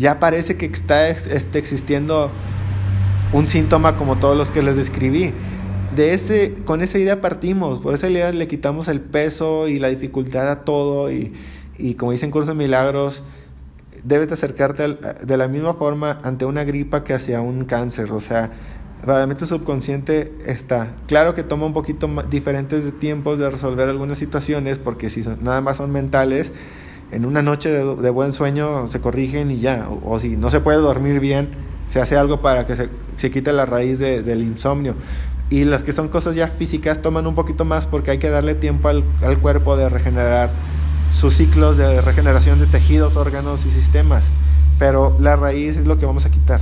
ya 0.00 0.18
parece 0.18 0.56
que 0.56 0.64
está 0.66 1.10
este, 1.10 1.58
existiendo 1.58 2.30
un 3.34 3.46
síntoma 3.48 3.96
como 3.96 4.16
todos 4.16 4.36
los 4.36 4.50
que 4.50 4.62
les 4.62 4.74
describí. 4.74 5.34
De 5.94 6.14
ese, 6.14 6.54
con 6.64 6.80
esa 6.80 6.98
idea 6.98 7.20
partimos, 7.20 7.80
por 7.80 7.94
esa 7.94 8.08
idea 8.08 8.32
le 8.32 8.48
quitamos 8.48 8.88
el 8.88 9.00
peso 9.00 9.68
y 9.68 9.78
la 9.78 9.88
dificultad 9.88 10.50
a 10.50 10.64
todo 10.64 11.12
y, 11.12 11.34
y 11.76 11.94
como 11.94 12.12
dicen 12.12 12.30
Curso 12.30 12.52
de 12.52 12.54
Milagros, 12.54 13.22
debes 14.02 14.28
de 14.28 14.34
acercarte 14.34 14.96
de 15.22 15.36
la 15.36 15.48
misma 15.48 15.74
forma 15.74 16.18
ante 16.22 16.46
una 16.46 16.64
gripa 16.64 17.04
que 17.04 17.12
hacia 17.12 17.42
un 17.42 17.66
cáncer. 17.66 18.10
O 18.12 18.20
sea, 18.20 18.52
para 19.04 19.18
la 19.18 19.26
mente 19.26 19.44
subconsciente 19.44 20.32
está. 20.46 20.94
Claro 21.08 21.34
que 21.34 21.42
toma 21.42 21.66
un 21.66 21.74
poquito 21.74 22.08
diferentes 22.30 22.98
tiempos 22.98 23.38
de 23.38 23.50
resolver 23.50 23.88
algunas 23.88 24.16
situaciones, 24.16 24.78
porque 24.78 25.10
si 25.10 25.22
nada 25.42 25.60
más 25.60 25.76
son 25.76 25.90
mentales, 25.90 26.52
en 27.12 27.26
una 27.26 27.42
noche 27.42 27.70
de, 27.70 28.10
buen 28.10 28.32
sueño 28.32 28.88
se 28.88 29.00
corrigen 29.00 29.50
y 29.50 29.60
ya. 29.60 29.88
O, 30.04 30.18
si 30.20 30.36
no 30.36 30.50
se 30.50 30.60
puede 30.60 30.78
dormir 30.78 31.20
bien, 31.20 31.50
se 31.86 32.00
hace 32.00 32.16
algo 32.16 32.40
para 32.40 32.66
que 32.66 32.76
se, 32.76 33.30
quite 33.30 33.52
la 33.52 33.66
raíz 33.66 33.98
del 33.98 34.42
insomnio. 34.42 34.94
Y 35.50 35.64
las 35.64 35.82
que 35.82 35.92
son 35.92 36.08
cosas 36.08 36.36
ya 36.36 36.46
físicas 36.46 37.02
toman 37.02 37.26
un 37.26 37.34
poquito 37.34 37.64
más 37.64 37.86
porque 37.88 38.12
hay 38.12 38.18
que 38.18 38.30
darle 38.30 38.54
tiempo 38.54 38.88
al, 38.88 39.02
al 39.22 39.38
cuerpo 39.38 39.76
de 39.76 39.88
regenerar 39.88 40.52
sus 41.10 41.34
ciclos 41.34 41.76
de 41.76 42.00
regeneración 42.00 42.60
de 42.60 42.66
tejidos, 42.66 43.16
órganos 43.16 43.66
y 43.66 43.70
sistemas. 43.70 44.30
Pero 44.78 45.16
la 45.18 45.36
raíz 45.36 45.76
es 45.76 45.86
lo 45.86 45.98
que 45.98 46.06
vamos 46.06 46.24
a 46.24 46.30
quitar, 46.30 46.60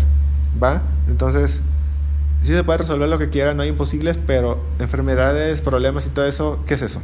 ¿va? 0.61 0.83
Entonces, 1.07 1.61
sí 2.43 2.55
se 2.55 2.65
puede 2.65 2.79
resolver 2.79 3.09
lo 3.09 3.19
que 3.19 3.29
quiera, 3.29 3.55
no 3.55 3.63
hay 3.63 3.69
imposibles, 3.69 4.19
pero 4.27 4.59
enfermedades, 4.79 5.61
problemas 5.61 6.07
y 6.07 6.11
todo 6.11 6.27
eso, 6.27 6.59
¿qué 6.67 6.75
es 6.75 6.83
eso? 6.83 7.03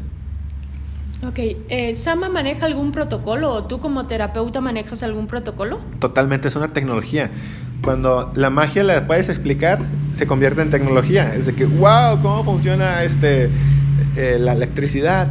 Ok, 1.27 1.39
eh, 1.39 1.95
¿Sama 1.95 2.29
maneja 2.29 2.67
algún 2.67 2.93
protocolo 2.93 3.51
o 3.51 3.65
tú 3.65 3.81
como 3.81 4.07
terapeuta 4.07 4.61
manejas 4.61 5.03
algún 5.03 5.27
protocolo? 5.27 5.81
Totalmente, 5.99 6.49
es 6.49 6.57
una 6.57 6.69
tecnología. 6.69 7.31
Cuando 7.83 8.31
la 8.35 8.51
magia 8.51 8.85
la 8.85 9.07
puedes 9.07 9.29
explicar, 9.29 9.79
se 10.13 10.27
convierte 10.27 10.61
en 10.63 10.71
tecnología. 10.71 11.35
Es 11.35 11.47
de 11.47 11.55
que, 11.55 11.65
wow, 11.65 12.21
¿cómo 12.21 12.45
funciona 12.45 13.05
este, 13.05 13.51
eh, 14.17 14.37
la 14.39 14.53
electricidad? 14.53 15.29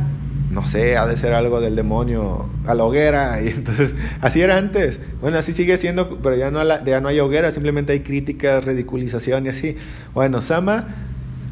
no 0.54 0.66
sé, 0.66 0.98
ha 0.98 1.08
de 1.08 1.18
ser 1.18 1.34
algo 1.34 1.60
del 1.60 1.76
demonio 1.76 2.48
a 2.66 2.76
la 2.76 2.84
hoguera. 2.84 3.42
Y 3.42 3.48
entonces, 3.50 3.96
así 4.22 4.42
era 4.42 4.58
antes. 4.58 5.00
Bueno, 5.20 5.38
así 5.38 5.52
sigue 5.52 5.76
siendo, 5.78 6.20
pero 6.20 6.36
ya 6.36 6.52
no, 6.52 6.62
ya 6.86 7.02
no 7.02 7.08
hay 7.08 7.20
hoguera, 7.20 7.52
simplemente 7.52 7.94
hay 7.94 8.02
críticas, 8.02 8.64
ridiculización 8.64 9.48
y 9.48 9.50
así. 9.50 9.76
Bueno, 10.14 10.42
Sama, 10.42 10.88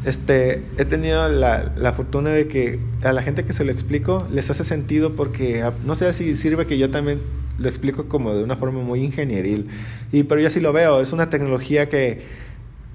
este, 0.06 0.64
he 0.78 0.86
tenido 0.86 1.30
la, 1.30 1.74
la, 1.76 1.94
fortuna 1.94 2.32
de 2.32 2.48
que 2.48 2.80
a 3.04 3.12
la 3.12 3.22
gente 3.22 3.46
que 3.46 3.54
se 3.54 3.64
lo 3.64 3.72
explico 3.72 4.28
les 4.32 4.50
hace 4.50 4.64
sentido 4.64 5.16
porque 5.16 5.64
no 5.86 5.96
sé 5.96 6.12
si 6.14 6.36
sirve 6.36 6.66
que 6.66 6.78
yo 6.80 6.90
también 6.90 7.22
lo 7.60 7.70
explico 7.70 8.08
como 8.08 8.34
de 8.34 8.44
una 8.44 8.56
forma 8.56 8.82
muy 8.82 9.04
ingenieril. 9.04 9.68
Y, 10.12 10.24
pero 10.24 10.42
yo 10.42 10.50
sí 10.50 10.60
lo 10.60 10.74
veo, 10.74 11.02
es 11.02 11.14
una 11.14 11.30
tecnología 11.30 11.90
que 11.90 12.24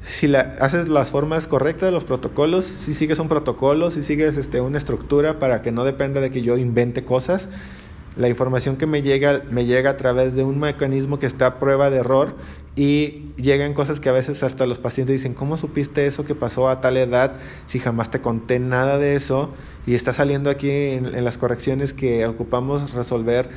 si 0.07 0.29
la, 0.29 0.40
haces 0.61 0.88
las 0.88 1.11
formas 1.11 1.47
correctas 1.47 1.88
de 1.88 1.92
los 1.92 2.05
protocolos, 2.05 2.64
si 2.64 2.95
sigues 2.95 3.19
un 3.19 3.29
protocolo, 3.29 3.90
si 3.90 4.03
sigues 4.03 4.37
este, 4.37 4.61
una 4.61 4.79
estructura 4.79 5.38
para 5.38 5.62
que 5.62 5.73
no 5.73 5.85
dependa 5.85 6.21
de 6.21 6.31
que 6.31 6.42
yo 6.42 6.57
invente 6.57 7.05
cosas, 7.05 7.49
la 8.17 8.29
información 8.29 8.77
que 8.77 8.87
me 8.87 9.03
llega 9.03 9.43
me 9.51 9.67
llega 9.67 9.91
a 9.91 9.97
través 9.97 10.35
de 10.35 10.43
un 10.43 10.59
mecanismo 10.59 11.19
que 11.19 11.27
está 11.27 11.47
a 11.47 11.59
prueba 11.59 11.91
de 11.91 11.99
error 11.99 12.35
y 12.77 13.33
llegan 13.37 13.73
cosas 13.73 14.01
que 14.01 14.11
a 14.11 14.13
veces 14.13 14.43
hasta 14.43 14.67
los 14.67 14.79
pacientes 14.79 15.15
dicen, 15.15 15.33
¿cómo 15.33 15.57
supiste 15.57 16.07
eso 16.07 16.27
que 16.27 16.35
pasó 16.35 16.69
a 16.69 16.83
tal 16.83 16.99
edad 16.99 17.33
si 17.67 17.79
jamás 17.79 18.11
te 18.11 18.21
conté 18.21 18.59
nada 18.59 18.99
de 18.99 19.17
eso? 19.17 19.51
Y 19.87 19.95
está 19.95 20.13
saliendo 20.13 20.51
aquí 20.51 20.71
en, 20.71 21.25
las 21.25 21.39
correcciones 21.39 21.95
que 21.95 22.27
ocupamos 22.27 22.93
resolver 22.93 23.49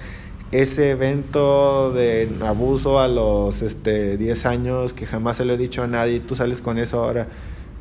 ese 0.51 0.91
evento 0.91 1.91
de 1.91 2.29
abuso 2.45 2.99
a 2.99 3.09
los 3.09 3.61
este, 3.61 4.15
10 4.15 4.45
años 4.45 4.93
que 4.93 5.05
jamás 5.05 5.37
se 5.37 5.45
lo 5.45 5.53
he 5.53 5.57
dicho 5.57 5.83
a 5.83 5.87
nadie 5.87 6.15
y 6.15 6.19
tú 6.21 6.35
sales 6.35 6.61
con 6.61 6.77
eso 6.77 7.03
ahora. 7.03 7.27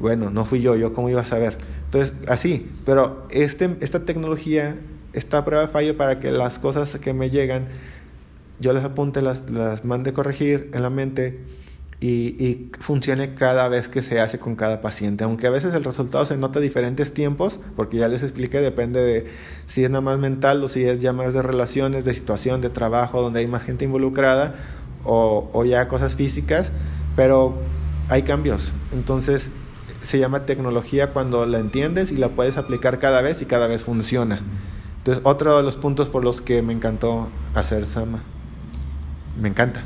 Bueno, 0.01 0.31
no 0.31 0.45
fui 0.45 0.61
yo, 0.61 0.75
yo 0.75 0.93
cómo 0.93 1.09
iba 1.09 1.21
a 1.21 1.25
saber. 1.25 1.57
Entonces, 1.85 2.15
así, 2.27 2.69
pero 2.85 3.27
este, 3.31 3.77
esta 3.81 4.05
tecnología 4.05 4.77
está 5.19 5.39
a 5.39 5.45
prueba 5.45 5.67
de 5.67 5.73
fallo 5.73 5.97
para 5.97 6.21
que 6.21 6.31
las 6.31 6.59
cosas 6.59 6.97
que 6.97 7.13
me 7.13 7.31
llegan 7.31 7.69
yo 8.61 8.73
les 8.73 8.85
apunte, 8.85 9.23
las, 9.23 9.49
las 9.51 9.85
mande 9.85 10.13
corregir 10.13 10.71
en 10.75 10.83
la 10.83 10.91
mente 10.91 11.39
y, 12.01 12.43
y, 12.45 12.71
funcione 12.79 13.35
cada 13.35 13.69
vez 13.69 13.89
que 13.89 14.03
se 14.03 14.21
hace 14.21 14.39
con 14.39 14.55
cada 14.57 14.81
paciente. 14.81 15.25
Aunque 15.25 15.47
a 15.47 15.51
veces 15.51 15.75
el 15.75 15.85
resultado 15.85 16.25
se 16.27 16.37
nota 16.37 16.59
a 16.59 16.63
diferentes 16.63 17.13
tiempos, 17.13 17.61
porque 17.77 17.97
ya 17.97 18.09
les 18.09 18.23
expliqué, 18.23 18.61
depende 18.61 19.01
de 19.01 19.27
si 19.67 19.85
es 19.85 19.91
nada 19.91 20.01
más 20.01 20.19
mental 20.19 20.63
o 20.63 20.69
si 20.69 20.85
es 20.85 21.01
ya 21.01 21.13
más 21.13 21.35
de 21.35 21.43
relaciones, 21.43 22.05
de 22.05 22.15
situación, 22.15 22.61
de 22.61 22.71
trabajo, 22.71 23.21
donde 23.21 23.41
hay 23.41 23.47
más 23.47 23.65
gente 23.65 23.85
involucrada 23.85 24.55
o, 25.05 25.51
o 25.53 25.65
ya 25.65 25.89
cosas 25.89 26.15
físicas, 26.15 26.71
pero 27.17 27.57
hay 28.09 28.23
cambios. 28.23 28.73
Entonces 28.93 29.51
se 30.01 30.21
llama 30.21 30.47
tecnología 30.47 31.11
cuando 31.11 31.47
la 31.47 31.59
entiendes 31.59 32.13
y 32.13 32.17
la 32.17 32.29
puedes 32.29 32.57
aplicar 32.57 33.01
cada 33.01 33.23
vez 33.23 33.43
y 33.43 33.47
cada 33.47 33.67
vez 33.67 33.83
funciona. 33.83 34.41
Entonces, 34.99 35.23
otro 35.25 35.57
de 35.57 35.63
los 35.63 35.77
puntos 35.77 36.09
por 36.09 36.25
los 36.25 36.41
que 36.41 36.63
me 36.63 36.73
encantó 36.73 37.29
hacer 37.55 37.87
Sama 37.87 38.23
me 39.41 39.49
encanta. 39.49 39.85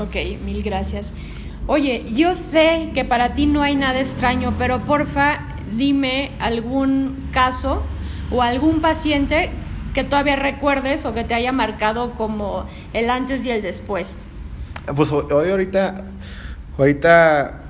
Ok, 0.00 0.16
mil 0.44 0.62
gracias. 0.62 1.12
Oye, 1.66 2.04
yo 2.14 2.34
sé 2.34 2.90
que 2.94 3.04
para 3.04 3.34
ti 3.34 3.46
no 3.46 3.62
hay 3.62 3.76
nada 3.76 4.00
extraño, 4.00 4.54
pero 4.58 4.84
porfa, 4.84 5.40
dime 5.76 6.32
algún 6.40 7.28
caso 7.32 7.82
o 8.30 8.42
algún 8.42 8.80
paciente 8.80 9.50
que 9.94 10.04
todavía 10.04 10.36
recuerdes 10.36 11.04
o 11.04 11.14
que 11.14 11.24
te 11.24 11.34
haya 11.34 11.52
marcado 11.52 12.12
como 12.12 12.66
el 12.92 13.10
antes 13.10 13.44
y 13.44 13.50
el 13.50 13.62
después. 13.62 14.16
Pues 14.94 15.12
hoy 15.12 15.50
ahorita, 15.50 16.04
ahorita, 16.78 17.60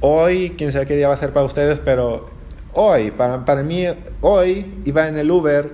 hoy, 0.00 0.54
quién 0.58 0.72
sabe 0.72 0.86
qué 0.86 0.96
día 0.96 1.08
va 1.08 1.14
a 1.14 1.16
ser 1.16 1.32
para 1.32 1.46
ustedes, 1.46 1.80
pero 1.80 2.26
hoy, 2.74 3.10
para, 3.10 3.44
para 3.44 3.62
mí, 3.62 3.84
hoy 4.20 4.82
iba 4.84 5.08
en 5.08 5.18
el 5.18 5.30
Uber 5.30 5.72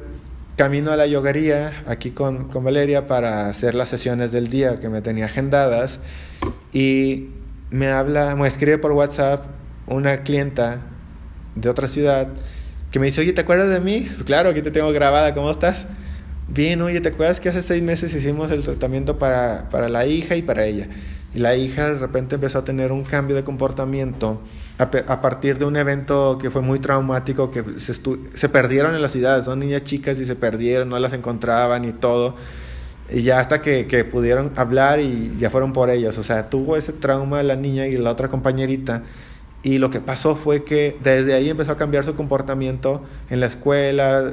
camino 0.57 0.91
a 0.91 0.97
la 0.97 1.07
yoguería 1.07 1.83
aquí 1.87 2.11
con, 2.11 2.49
con, 2.49 2.65
Valeria 2.65 3.07
para 3.07 3.49
hacer 3.49 3.75
las 3.75 3.91
sesiones 3.91 4.33
del 4.33 4.49
día 4.49 4.81
que 4.81 4.89
me 4.89 5.03
tenía 5.03 5.27
agendadas 5.27 6.01
y 6.73 7.29
me 7.71 7.89
habla, 7.89 8.35
me 8.37 8.49
escribe 8.49 8.79
por 8.79 8.93
WhatsApp 8.93 9.45
una 9.87 10.23
clienta 10.23 10.81
de 11.55 11.69
otra 11.69 11.89
ciudad 11.89 12.29
que 12.91 12.99
me 12.99 13.07
dice, 13.07 13.21
oye, 13.21 13.33
¿te 13.33 13.43
acuerdas 13.43 13.69
de 13.69 13.81
mí? 13.81 14.09
Claro, 14.25 14.51
aquí 14.51 14.63
te 14.63 14.71
tengo 14.71 14.91
grabada, 14.93 15.35
¿cómo 15.35 15.51
estás? 15.51 15.87
Bien, 16.49 16.81
oye, 16.81 17.01
¿te 17.01 17.09
acuerdas 17.09 17.41
que 17.41 17.49
hace 17.49 17.63
seis 17.63 17.83
meses 17.83 18.15
hicimos 18.15 18.51
el 18.51 18.63
tratamiento 18.63 19.19
para, 19.19 19.69
para 19.69 19.89
la 19.89 20.07
hija 20.07 20.37
y 20.37 20.43
para 20.43 20.65
ella? 20.65 20.89
La 21.35 21.55
hija 21.57 21.91
de 21.91 21.99
repente 21.99 22.37
empezó 22.37 22.59
a 22.59 22.65
tener 22.65 22.93
un 22.93 23.05
cambio 23.05 23.37
de 23.37 23.45
comportamiento 23.45 24.41
a, 24.79 25.21
partir 25.21 25.59
de 25.59 25.65
un 25.65 25.77
evento 25.77 26.39
que 26.41 26.51
fue 26.51 26.63
muy 26.63 26.79
traumático, 26.79 27.51
que 27.51 27.63
se, 27.79 27.95
se 27.95 28.49
perdieron 28.49 28.95
en 28.95 29.03
la 29.03 29.09
ciudad, 29.09 29.45
son 29.45 29.61
niñas 29.61 29.85
chicas 29.85 30.19
y 30.19 30.27
se 30.27 30.37
perdieron, 30.37 30.89
no 30.89 30.99
las 30.99 31.13
encontraban 31.13 31.85
y 31.85 31.93
todo. 31.93 32.37
Y 33.11 33.23
ya 33.23 33.39
hasta 33.39 33.63
que, 33.63 33.87
que 33.87 34.05
pudieron 34.05 34.53
hablar 34.57 35.01
y 35.01 35.35
ya 35.39 35.51
fueron 35.51 35.73
por 35.73 35.91
ellas. 35.91 36.19
O 36.19 36.23
sea, 36.23 36.51
tuvo 36.51 36.77
ese 36.77 36.93
trauma 36.93 37.43
la 37.43 37.57
niña 37.57 37.87
y 37.87 37.97
la 37.97 38.11
otra 38.11 38.29
compañerita. 38.29 39.03
Y 39.63 39.79
lo 39.79 39.91
que 39.91 40.01
pasó 40.01 40.37
fue 40.37 40.65
que 40.65 40.97
desde 41.03 41.35
ahí 41.35 41.49
empezó 41.49 41.73
a 41.73 41.77
cambiar 41.77 42.05
su 42.05 42.15
comportamiento 42.15 43.03
en 43.31 43.41
la 43.41 43.47
escuela, 43.47 44.33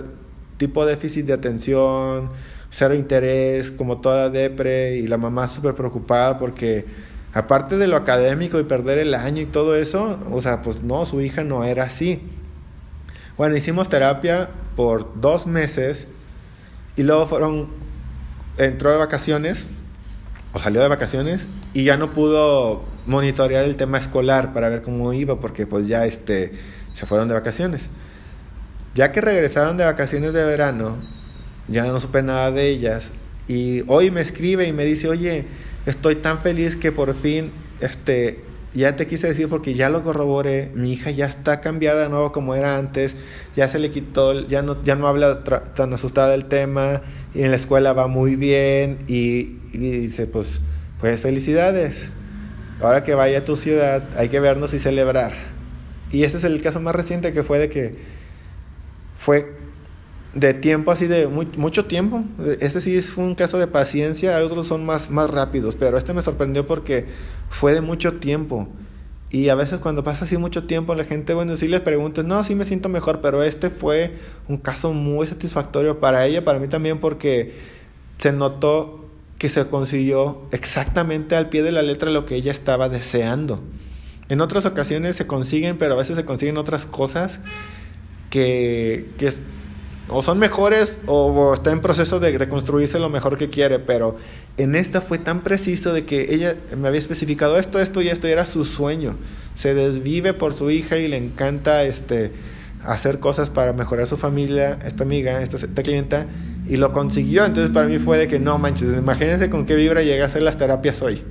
tipo 0.58 0.86
déficit 0.86 1.25
de 1.25 1.34
atención, 1.34 2.29
cero 2.73 2.95
interés, 2.95 3.69
como 3.69 4.01
toda 4.01 4.31
depre, 4.31 4.97
y 4.97 5.05
la 5.05 5.19
mamá 5.19 5.47
súper 5.47 5.75
preocupada 5.75 6.39
porque 6.39 6.86
aparte 7.31 7.77
de 7.77 7.86
lo 7.86 7.95
académico 7.95 8.59
y 8.59 8.63
perder 8.63 8.97
el 8.97 9.13
año 9.13 9.43
y 9.43 9.45
todo 9.45 9.75
eso, 9.75 10.19
o 10.31 10.41
sea, 10.41 10.63
pues 10.63 10.81
no, 10.81 11.05
su 11.05 11.21
hija 11.21 11.43
no 11.43 11.63
era 11.63 11.83
así. 11.83 12.23
Bueno, 13.38 13.55
hicimos 13.55 13.89
terapia 13.89 14.49
por 14.75 15.21
dos 15.21 15.45
meses 15.45 16.07
y 16.95 17.03
luego 17.03 17.27
fueron, 17.27 17.69
entró 18.57 18.91
de 18.91 18.97
vacaciones 18.97 19.67
o 20.51 20.57
salió 20.57 20.81
de 20.81 20.88
vacaciones 20.88 21.47
y 21.75 21.83
ya 21.83 21.95
no 21.95 22.12
pudo 22.12 22.86
monitorear 23.05 23.65
el 23.65 23.75
tema 23.75 23.99
escolar 23.99 24.51
para 24.51 24.69
ver 24.69 24.81
cómo 24.81 25.13
iba 25.13 25.39
porque 25.39 25.67
pues 25.67 25.88
ya 25.88 26.07
este, 26.07 26.53
se 26.93 27.05
fueron 27.05 27.27
de 27.27 27.36
vacaciones. 27.36 27.91
Ya 28.95 29.12
que 29.12 29.21
regresaron 29.21 29.77
de 29.77 29.86
vacaciones 29.86 30.33
de 30.33 30.43
verano, 30.43 30.97
ya 31.67 31.86
no 31.86 31.99
supe 31.99 32.21
nada 32.21 32.52
de 32.52 32.69
ellas. 32.69 33.12
Y 33.47 33.84
hoy 33.88 34.12
me 34.12 34.21
escribe 34.21 34.67
y 34.67 34.73
me 34.73 34.86
dice, 34.86 35.08
oye, 35.10 35.45
estoy 35.86 36.15
tan 36.15 36.39
feliz 36.39 36.76
que 36.76 36.91
por 36.91 37.13
fin, 37.13 37.52
este, 37.82 38.39
ya 38.73 38.95
te 38.95 39.06
quise 39.08 39.28
decir 39.28 39.49
porque 39.49 39.73
ya 39.73 39.89
lo 39.89 40.04
corroboré, 40.04 40.71
mi 40.73 40.93
hija 40.93 41.12
ya 41.12 41.26
está 41.26 41.62
cambiada 41.62 42.04
de 42.04 42.10
nuevo 42.10 42.32
como 42.32 42.56
era 42.56 42.78
antes, 42.78 43.15
ya 43.56 43.67
se 43.67 43.80
le 43.80 43.91
quitó, 43.91 44.47
ya 44.47 44.62
no, 44.62 44.84
ya 44.84 44.95
no 44.95 45.08
habla 45.08 45.43
tan 45.43 45.93
asustada 45.93 46.30
del 46.30 46.45
tema, 46.45 47.02
y 47.36 47.41
en 47.41 47.52
la 47.52 47.58
escuela 47.58 47.93
va 47.93 48.08
muy 48.08 48.36
bien, 48.36 48.99
y, 49.08 49.58
y 49.73 49.78
dice, 49.78 50.26
pues, 50.26 50.62
pues 50.99 51.21
felicidades, 51.21 52.12
ahora 52.82 53.04
que 53.04 53.13
vaya 53.13 53.39
a 53.39 53.45
tu 53.45 53.58
ciudad 53.58 54.04
hay 54.17 54.30
que 54.30 54.39
vernos 54.39 54.73
y 54.73 54.80
celebrar. 54.80 55.34
Y 56.12 56.23
ese 56.23 56.38
es 56.38 56.43
el 56.43 56.62
caso 56.62 56.80
más 56.80 56.95
reciente 56.95 57.34
que 57.34 57.43
fue 57.43 57.60
de 57.60 57.69
que 57.69 57.95
fue 59.15 59.62
de 60.34 60.54
tiempo 60.54 60.91
así 60.91 61.08
de 61.08 61.28
mucho 61.28 61.86
tiempo. 61.86 62.24
Este 62.60 62.82
sí 62.82 63.02
fue 63.02 63.24
un 63.24 63.36
caso 63.36 63.58
de 63.58 63.67
paciencia, 63.67 64.38
otros 64.43 64.67
son 64.67 64.86
más, 64.86 65.10
más 65.10 65.30
rápidos, 65.30 65.76
pero 65.76 65.98
este 65.98 66.13
me 66.13 66.22
sorprendió 66.22 66.65
porque 66.65 67.08
fue 67.50 67.74
de 67.74 67.82
mucho 67.82 68.13
tiempo. 68.13 68.67
Y 69.30 69.50
a 69.50 69.56
veces 69.56 69.80
cuando 69.80 70.04
pasa 70.04 70.26
así 70.26 70.38
mucho 70.38 70.65
tiempo, 70.65 70.93
la 70.93 71.06
gente, 71.06 71.34
bueno, 71.34 71.56
sí 71.56 71.67
les 71.67 71.82
preguntas, 71.82 72.24
no, 72.24 72.43
sí 72.43 72.54
me 72.54 72.65
siento 72.65 72.88
mejor, 72.88 73.19
pero 73.22 73.41
este 73.43 73.72
fue 73.72 74.13
un 74.48 74.58
caso 74.58 74.93
muy 74.93 75.26
satisfactorio 75.26 76.00
para 76.00 76.26
ella, 76.28 76.46
para 76.46 76.60
mí 76.60 76.67
también, 76.67 77.00
porque 77.00 77.56
se 78.17 78.32
notó 78.32 79.00
que 79.39 79.50
se 79.50 79.65
consiguió 79.65 80.43
exactamente 80.52 81.36
al 81.36 81.50
pie 81.50 81.63
de 81.63 81.72
la 81.72 81.82
letra 81.82 82.12
lo 82.12 82.26
que 82.26 82.36
ella 82.36 82.52
estaba 82.52 82.89
deseando. 82.89 83.60
En 84.30 84.39
otras 84.39 84.65
ocasiones 84.65 85.15
se 85.15 85.28
consiguen, 85.28 85.78
pero 85.78 85.96
a 85.96 85.98
veces 85.98 86.15
se 86.15 86.26
consiguen 86.26 86.58
otras 86.58 86.86
cosas 86.86 87.39
que, 88.30 89.10
que 89.17 89.34
o 90.10 90.22
son 90.22 90.39
mejores 90.39 90.98
o 91.06 91.54
está 91.54 91.72
en 91.72 91.82
proceso 91.82 92.20
de 92.20 92.38
reconstruirse 92.38 93.00
lo 93.00 93.10
mejor 93.10 93.38
que 93.38 93.50
quiere, 93.50 93.80
pero 93.80 94.18
en 94.58 94.76
esta 94.76 95.02
fue 95.02 95.18
tan 95.18 95.42
preciso 95.42 95.94
de 95.94 96.06
que 96.06 96.34
ella 96.34 96.56
me 96.78 96.88
había 96.88 97.00
especificado 97.00 97.58
esto, 97.58 97.80
esto 97.80 98.02
y 98.02 98.10
esto 98.10 98.28
y 98.28 98.32
era 98.32 98.46
su 98.46 98.66
sueño. 98.66 99.16
Se 99.56 99.74
desvive 99.74 100.34
por 100.34 100.54
su 100.54 100.70
hija 100.72 100.98
y 100.98 101.08
le 101.08 101.18
encanta 101.18 101.84
este 101.84 102.32
hacer 102.84 103.20
cosas 103.20 103.50
para 103.50 103.72
mejorar 103.72 104.08
su 104.08 104.18
familia, 104.18 104.78
esta 104.86 105.04
amiga, 105.04 105.42
esta, 105.42 105.56
esta 105.56 105.84
clienta, 105.84 106.28
y 106.68 106.76
lo 106.76 106.92
consiguió. 106.92 107.46
Entonces 107.46 107.72
para 107.72 107.88
mí 107.88 107.98
fue 107.98 108.18
de 108.18 108.28
que 108.28 108.39
no 108.39 108.58
manches, 108.58 108.98
imagínense 108.98 109.50
con 109.50 109.66
qué 109.66 109.76
vibra 109.76 110.02
llegué 110.02 110.22
a 110.22 110.26
hacer 110.26 110.42
las 110.42 110.58
terapias 110.58 111.02
hoy. 111.02 111.22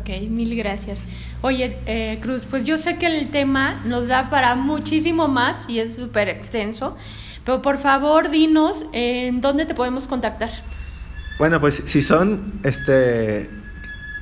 Ok, 0.00 0.08
mil 0.28 0.56
gracias. 0.56 1.04
Oye, 1.40 1.76
eh, 1.86 2.18
Cruz, 2.20 2.46
pues 2.46 2.66
yo 2.66 2.78
sé 2.78 2.96
que 2.98 3.06
el 3.06 3.28
tema 3.28 3.82
nos 3.84 4.08
da 4.08 4.28
para 4.28 4.56
muchísimo 4.56 5.28
más 5.28 5.68
y 5.68 5.78
es 5.78 5.94
súper 5.94 6.28
extenso. 6.28 6.96
Pero 7.48 7.62
por 7.62 7.78
favor, 7.78 8.28
dinos 8.28 8.84
en 8.92 9.40
dónde 9.40 9.64
te 9.64 9.74
podemos 9.74 10.06
contactar. 10.06 10.50
Bueno, 11.38 11.62
pues 11.62 11.82
si 11.86 12.02
son 12.02 12.60
este 12.62 13.48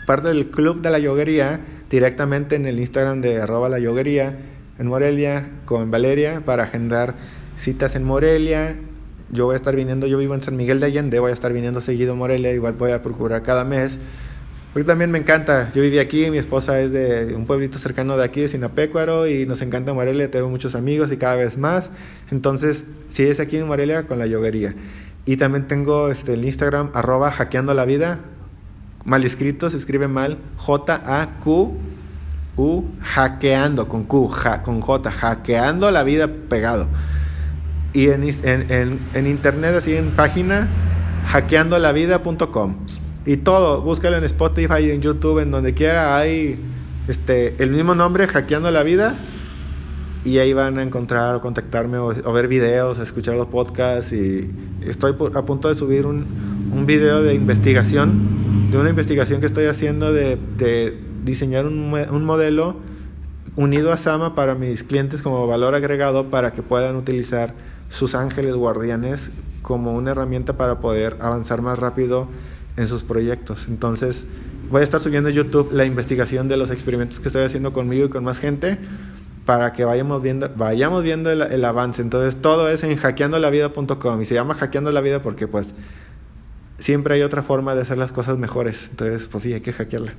parte 0.06 0.28
del 0.28 0.46
club 0.52 0.80
de 0.80 0.90
la 0.90 1.00
yoguería, 1.00 1.58
directamente 1.90 2.54
en 2.54 2.66
el 2.66 2.78
Instagram 2.78 3.22
de 3.22 3.42
arroba 3.42 3.68
la 3.68 3.80
yoguería 3.80 4.38
en 4.78 4.86
Morelia 4.86 5.48
con 5.64 5.90
Valeria 5.90 6.42
para 6.44 6.62
agendar 6.62 7.16
citas 7.56 7.96
en 7.96 8.04
Morelia. 8.04 8.76
Yo 9.32 9.46
voy 9.46 9.54
a 9.54 9.56
estar 9.56 9.74
viniendo, 9.74 10.06
yo 10.06 10.18
vivo 10.18 10.36
en 10.36 10.40
San 10.40 10.56
Miguel 10.56 10.78
de 10.78 10.86
Allende, 10.86 11.18
voy 11.18 11.32
a 11.32 11.34
estar 11.34 11.52
viniendo 11.52 11.80
seguido 11.80 12.12
a 12.12 12.14
Morelia, 12.14 12.52
igual 12.52 12.74
voy 12.74 12.92
a 12.92 13.02
procurar 13.02 13.42
cada 13.42 13.64
mes. 13.64 13.98
Porque 14.76 14.88
también 14.88 15.10
me 15.10 15.16
encanta, 15.16 15.72
yo 15.74 15.80
viví 15.80 15.98
aquí, 15.98 16.30
mi 16.30 16.36
esposa 16.36 16.78
es 16.82 16.92
de 16.92 17.34
un 17.34 17.46
pueblito 17.46 17.78
cercano 17.78 18.18
de 18.18 18.24
aquí, 18.24 18.42
de 18.42 18.48
Sinapecuaro, 18.48 19.26
y 19.26 19.46
nos 19.46 19.62
encanta 19.62 19.94
Morelia, 19.94 20.30
tengo 20.30 20.50
muchos 20.50 20.74
amigos 20.74 21.10
y 21.10 21.16
cada 21.16 21.36
vez 21.36 21.56
más. 21.56 21.88
Entonces, 22.30 22.84
si 23.08 23.22
es 23.22 23.40
aquí 23.40 23.56
en 23.56 23.66
Morelia, 23.66 24.06
con 24.06 24.18
la 24.18 24.26
yoguería. 24.26 24.74
Y 25.24 25.38
también 25.38 25.66
tengo 25.66 26.10
este, 26.10 26.34
el 26.34 26.44
Instagram, 26.44 26.90
arroba 26.92 27.30
hackeando 27.30 27.72
la 27.72 27.86
vida, 27.86 28.20
mal 29.06 29.24
escrito, 29.24 29.70
se 29.70 29.78
escribe 29.78 30.08
mal, 30.08 30.36
J-A-Q-U, 30.58 31.74
hackeando, 33.00 33.88
con 33.88 34.04
Q, 34.04 34.30
con 34.62 34.82
J, 34.82 35.10
hackeando 35.10 35.90
la 35.90 36.02
vida 36.04 36.28
pegado. 36.50 36.86
Y 37.94 38.08
en, 38.08 38.24
en, 38.24 39.00
en 39.14 39.26
internet, 39.26 39.74
así 39.74 39.96
en 39.96 40.10
página, 40.10 40.68
hackeandolavida.com. 41.28 42.76
Y 43.26 43.38
todo, 43.38 43.82
búscalo 43.82 44.16
en 44.16 44.24
Spotify, 44.24 44.90
en 44.92 45.02
YouTube, 45.02 45.40
en 45.40 45.50
donde 45.50 45.74
quiera, 45.74 46.16
hay 46.16 46.60
este, 47.08 47.60
el 47.60 47.72
mismo 47.72 47.96
nombre, 47.96 48.28
Hackeando 48.28 48.70
la 48.70 48.84
Vida. 48.84 49.16
Y 50.24 50.38
ahí 50.38 50.52
van 50.52 50.78
a 50.78 50.82
encontrar 50.82 51.34
o 51.34 51.40
contactarme 51.40 51.98
o, 51.98 52.32
ver 52.32 52.46
videos, 52.46 53.00
escuchar 53.00 53.34
los 53.34 53.48
podcasts. 53.48 54.12
Y 54.12 54.48
estoy 54.82 55.14
a 55.34 55.44
punto 55.44 55.68
de 55.68 55.74
subir 55.74 56.06
un, 56.06 56.24
un 56.72 56.86
video 56.86 57.22
de 57.22 57.34
investigación, 57.34 58.70
de 58.70 58.78
una 58.78 58.90
investigación 58.90 59.40
que 59.40 59.46
estoy 59.46 59.66
haciendo 59.66 60.12
de, 60.12 60.38
de 60.56 60.96
diseñar 61.24 61.66
un, 61.66 61.92
un 61.92 62.24
modelo 62.24 62.76
unido 63.56 63.92
a 63.92 63.98
Sama 63.98 64.36
para 64.36 64.54
mis 64.54 64.84
clientes 64.84 65.22
como 65.22 65.48
valor 65.48 65.74
agregado 65.74 66.30
para 66.30 66.52
que 66.52 66.62
puedan 66.62 66.94
utilizar 66.94 67.54
sus 67.88 68.14
ángeles 68.14 68.54
guardianes 68.54 69.32
como 69.62 69.94
una 69.94 70.12
herramienta 70.12 70.56
para 70.56 70.78
poder 70.78 71.16
avanzar 71.20 71.62
más 71.62 71.78
rápido 71.78 72.28
en 72.76 72.86
sus 72.86 73.02
proyectos. 73.02 73.66
Entonces, 73.68 74.24
voy 74.70 74.80
a 74.80 74.84
estar 74.84 75.00
subiendo 75.00 75.28
a 75.28 75.32
YouTube 75.32 75.72
la 75.72 75.84
investigación 75.84 76.48
de 76.48 76.56
los 76.56 76.70
experimentos 76.70 77.20
que 77.20 77.28
estoy 77.28 77.42
haciendo 77.44 77.72
conmigo 77.72 78.06
y 78.06 78.08
con 78.08 78.24
más 78.24 78.38
gente 78.38 78.78
para 79.44 79.72
que 79.72 79.84
vayamos 79.84 80.22
viendo, 80.22 80.50
vayamos 80.56 81.02
viendo 81.02 81.30
el, 81.30 81.64
avance. 81.64 82.02
Entonces, 82.02 82.40
todo 82.40 82.68
es 82.68 82.82
en 82.82 82.96
hackeandolavida.com 82.96 84.20
y 84.20 84.24
se 84.24 84.34
llama 84.34 84.54
hackeando 84.54 84.90
la 84.90 85.00
vida 85.00 85.22
porque 85.22 85.46
pues 85.46 85.72
siempre 86.78 87.14
hay 87.14 87.22
otra 87.22 87.42
forma 87.42 87.74
de 87.74 87.82
hacer 87.82 87.96
las 87.96 88.12
cosas 88.12 88.38
mejores. 88.38 88.88
Entonces, 88.90 89.28
pues 89.28 89.44
sí, 89.44 89.54
hay 89.54 89.60
que 89.60 89.72
hackearla. 89.72 90.14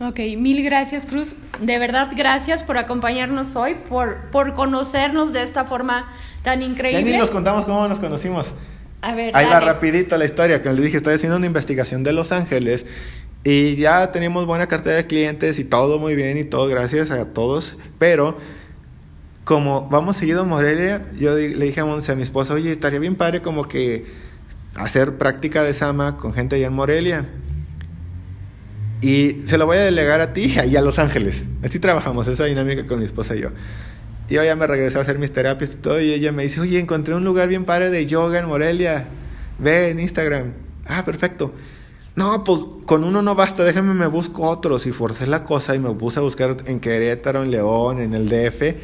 Ok, 0.00 0.20
mil 0.36 0.62
gracias 0.64 1.06
Cruz. 1.06 1.34
De 1.60 1.78
verdad, 1.78 2.10
gracias 2.16 2.62
por 2.62 2.78
acompañarnos 2.78 3.56
hoy, 3.56 3.76
por, 3.88 4.30
por 4.30 4.54
conocernos 4.54 5.32
de 5.32 5.42
esta 5.42 5.64
forma 5.64 6.08
tan 6.42 6.62
increíble. 6.62 7.04
Ya 7.04 7.16
ni 7.16 7.18
nos 7.18 7.30
contamos 7.30 7.64
cómo 7.64 7.88
nos 7.88 7.98
conocimos. 7.98 8.52
A 9.00 9.14
ver, 9.14 9.36
Ahí 9.36 9.46
va 9.46 9.60
rapidito 9.60 10.16
la 10.16 10.24
historia, 10.24 10.62
que 10.62 10.72
le 10.72 10.82
dije, 10.82 10.96
estoy 10.96 11.14
haciendo 11.14 11.36
una 11.36 11.46
investigación 11.46 12.02
de 12.02 12.12
Los 12.12 12.32
Ángeles 12.32 12.84
y 13.44 13.76
ya 13.76 14.10
tenemos 14.10 14.46
buena 14.46 14.66
cartera 14.66 14.96
de 14.96 15.06
clientes 15.06 15.58
y 15.58 15.64
todo 15.64 15.98
muy 15.98 16.14
bien 16.14 16.36
y 16.38 16.44
todo 16.44 16.66
gracias 16.66 17.10
a 17.10 17.24
todos, 17.26 17.76
pero 17.98 18.36
como 19.44 19.88
vamos 19.88 20.16
seguido 20.18 20.42
a 20.42 20.44
Morelia, 20.44 21.06
yo 21.18 21.34
le 21.34 21.64
dije 21.64 21.80
a 21.80 21.84
Monse, 21.84 22.12
a 22.12 22.14
mi 22.14 22.22
esposa, 22.22 22.52
oye, 22.54 22.70
estaría 22.70 22.98
bien 22.98 23.14
padre 23.14 23.40
como 23.40 23.64
que 23.64 24.04
hacer 24.74 25.16
práctica 25.16 25.62
de 25.62 25.72
Sama 25.72 26.16
con 26.18 26.34
gente 26.34 26.56
allá 26.56 26.66
en 26.66 26.72
Morelia. 26.74 27.26
Y 29.00 29.42
se 29.46 29.56
lo 29.58 29.66
voy 29.66 29.78
a 29.78 29.82
delegar 29.82 30.20
a 30.20 30.32
ti 30.32 30.54
y 30.66 30.76
a 30.76 30.82
Los 30.82 30.98
Ángeles. 30.98 31.46
Así 31.62 31.78
trabajamos, 31.78 32.26
esa 32.26 32.44
dinámica 32.44 32.86
con 32.86 32.98
mi 32.98 33.04
esposa 33.04 33.36
y 33.36 33.40
yo. 33.40 33.50
Yo 34.28 34.44
ya 34.44 34.56
me 34.56 34.66
regresé 34.66 34.98
a 34.98 35.00
hacer 35.00 35.18
mis 35.18 35.32
terapias 35.32 35.72
y 35.72 35.76
todo. 35.76 36.00
Y 36.00 36.12
ella 36.12 36.32
me 36.32 36.42
dice, 36.42 36.60
oye, 36.60 36.78
encontré 36.78 37.14
un 37.14 37.24
lugar 37.24 37.48
bien 37.48 37.64
padre 37.64 37.90
de 37.90 38.06
yoga 38.06 38.38
en 38.38 38.46
Morelia. 38.46 39.06
Ve 39.58 39.90
en 39.90 40.00
Instagram. 40.00 40.52
Ah, 40.86 41.04
perfecto. 41.04 41.52
No, 42.14 42.42
pues 42.44 42.60
con 42.84 43.04
uno 43.04 43.22
no 43.22 43.34
basta, 43.34 43.64
déjame 43.64 43.94
me 43.94 44.06
busco 44.06 44.42
otros. 44.48 44.86
Y 44.86 44.92
forcé 44.92 45.26
la 45.26 45.44
cosa 45.44 45.74
y 45.74 45.78
me 45.78 45.90
puse 45.94 46.18
a 46.18 46.22
buscar 46.22 46.56
en 46.66 46.80
Querétaro, 46.80 47.42
en 47.42 47.50
León, 47.50 48.00
en 48.00 48.12
el 48.12 48.28
DF. 48.28 48.74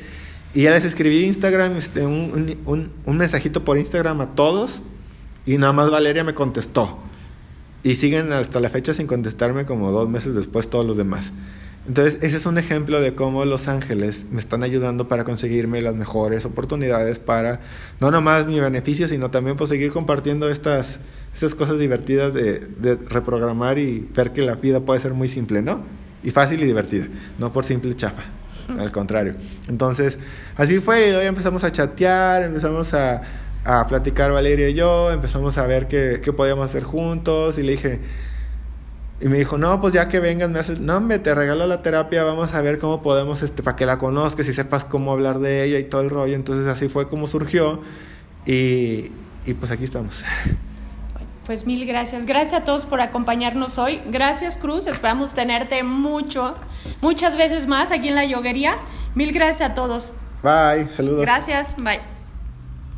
Y 0.55 0.63
ya 0.63 0.71
les 0.71 0.85
escribí 0.85 1.25
Instagram, 1.25 1.77
este, 1.77 2.07
un, 2.07 2.57
un, 2.65 2.91
un 3.05 3.17
mensajito 3.17 3.65
por 3.65 3.77
Instagram 3.77 4.21
a 4.21 4.35
todos. 4.35 4.83
Y 5.47 5.59
nada 5.59 5.73
más 5.73 5.91
Valeria 5.91 6.25
me 6.25 6.35
contestó. 6.35 6.99
Y 7.83 7.97
siguen 7.97 8.33
hasta 8.33 8.61
la 8.61 8.71
fecha 8.71 8.95
sin 8.95 9.07
contestarme 9.07 9.67
como 9.67 9.91
dos 9.91 10.09
meses 10.09 10.35
después 10.35 10.71
todos 10.71 10.87
los 10.87 10.97
demás. 10.97 11.33
Entonces, 11.87 12.19
ese 12.23 12.39
es 12.39 12.47
un 12.47 12.57
ejemplo 12.57 13.01
de 13.03 13.15
cómo 13.15 13.45
los 13.45 13.69
ángeles 13.69 14.27
me 14.31 14.41
están 14.41 14.63
ayudando 14.63 15.07
para 15.07 15.25
conseguirme 15.25 15.83
las 15.83 15.95
mejores 15.95 16.47
oportunidades 16.47 17.19
para, 17.19 17.61
no 18.01 18.11
nomás 18.11 18.47
mi 18.47 18.59
beneficio, 18.59 19.07
sino 19.07 19.31
también 19.31 19.59
por 19.59 19.69
seguir 19.69 19.93
compartiendo 19.93 20.49
estas, 20.49 20.99
estas 21.35 21.55
cosas 21.55 21.79
divertidas 21.79 22.33
de, 22.33 22.61
de 22.61 22.97
reprogramar 22.97 23.79
y 23.79 24.09
ver 24.15 24.33
que 24.33 24.41
la 24.41 24.55
vida 24.55 24.81
puede 24.81 24.99
ser 25.01 25.13
muy 25.13 25.29
simple, 25.29 25.61
¿no? 25.61 25.83
Y 26.23 26.31
fácil 26.31 26.63
y 26.63 26.65
divertida, 26.65 27.07
no 27.39 27.53
por 27.53 27.67
simple 27.67 27.95
chapa, 27.95 28.23
al 28.79 28.91
contrario. 28.91 29.35
Entonces, 29.69 30.19
así 30.57 30.81
fue, 30.81 31.11
y 31.11 31.13
hoy 31.13 31.27
empezamos 31.27 31.65
a 31.65 31.71
chatear, 31.71 32.45
empezamos 32.45 32.95
a, 32.95 33.21
a 33.63 33.87
platicar 33.87 34.33
Valeria 34.33 34.71
y 34.71 34.75
yo, 34.75 35.13
empezamos 35.13 35.59
a 35.59 35.67
ver 35.67 35.87
qué, 35.87 36.23
qué 36.25 36.33
podíamos 36.33 36.65
hacer 36.65 36.83
juntos, 36.83 37.59
y 37.59 37.63
le 37.63 37.73
dije, 37.73 38.01
y 39.21 39.29
me 39.29 39.39
dijo, 39.39 39.59
no, 39.59 39.81
pues 39.81 39.95
ya 39.95 40.09
que 40.09 40.21
vengas, 40.21 40.51
me 40.51 40.59
haces, 40.59 40.81
no, 40.81 41.01
me 41.01 41.19
te 41.19 41.35
regalo 41.35 41.67
la 41.67 41.83
terapia, 41.83 42.25
vamos 42.25 42.53
a 42.53 42.61
ver 42.61 42.79
cómo 42.79 43.01
podemos, 43.01 43.43
este, 43.43 43.63
para 43.63 43.77
que 43.77 43.87
la 43.87 43.99
conozcas 43.99 44.49
y 44.49 44.53
sepas 44.53 44.85
cómo 44.85 45.13
hablar 45.13 45.39
de 45.39 45.65
ella 45.65 45.79
y 45.79 45.85
todo 45.85 46.01
el 46.01 46.11
rollo. 46.11 46.35
Entonces 46.35 46.67
así 46.67 46.89
fue 46.89 47.09
como 47.09 47.27
surgió 47.27 47.81
y, 48.45 49.13
y 49.47 49.55
pues 49.59 49.71
aquí 49.71 49.85
estamos. 49.85 50.23
Pues 51.47 51.67
mil 51.67 51.87
gracias. 51.87 52.27
Gracias 52.27 52.63
a 52.63 52.65
todos 52.65 52.87
por 52.87 53.01
acompañarnos 53.01 53.79
hoy. 53.79 54.01
Gracias, 54.11 54.57
Cruz. 54.57 54.87
Esperamos 54.87 55.35
tenerte 55.35 55.83
mucho, 55.83 56.55
muchas 57.03 57.37
veces 57.37 57.67
más 57.67 57.93
aquí 57.93 58.09
en 58.09 58.15
la 58.15 58.25
yoguería. 58.25 58.77
Mil 59.15 59.33
gracias 59.33 59.71
a 59.71 59.75
todos. 59.75 60.13
Bye. 60.43 60.89
Saludos. 60.97 61.21
Gracias. 61.21 61.77
Bye. 61.77 62.14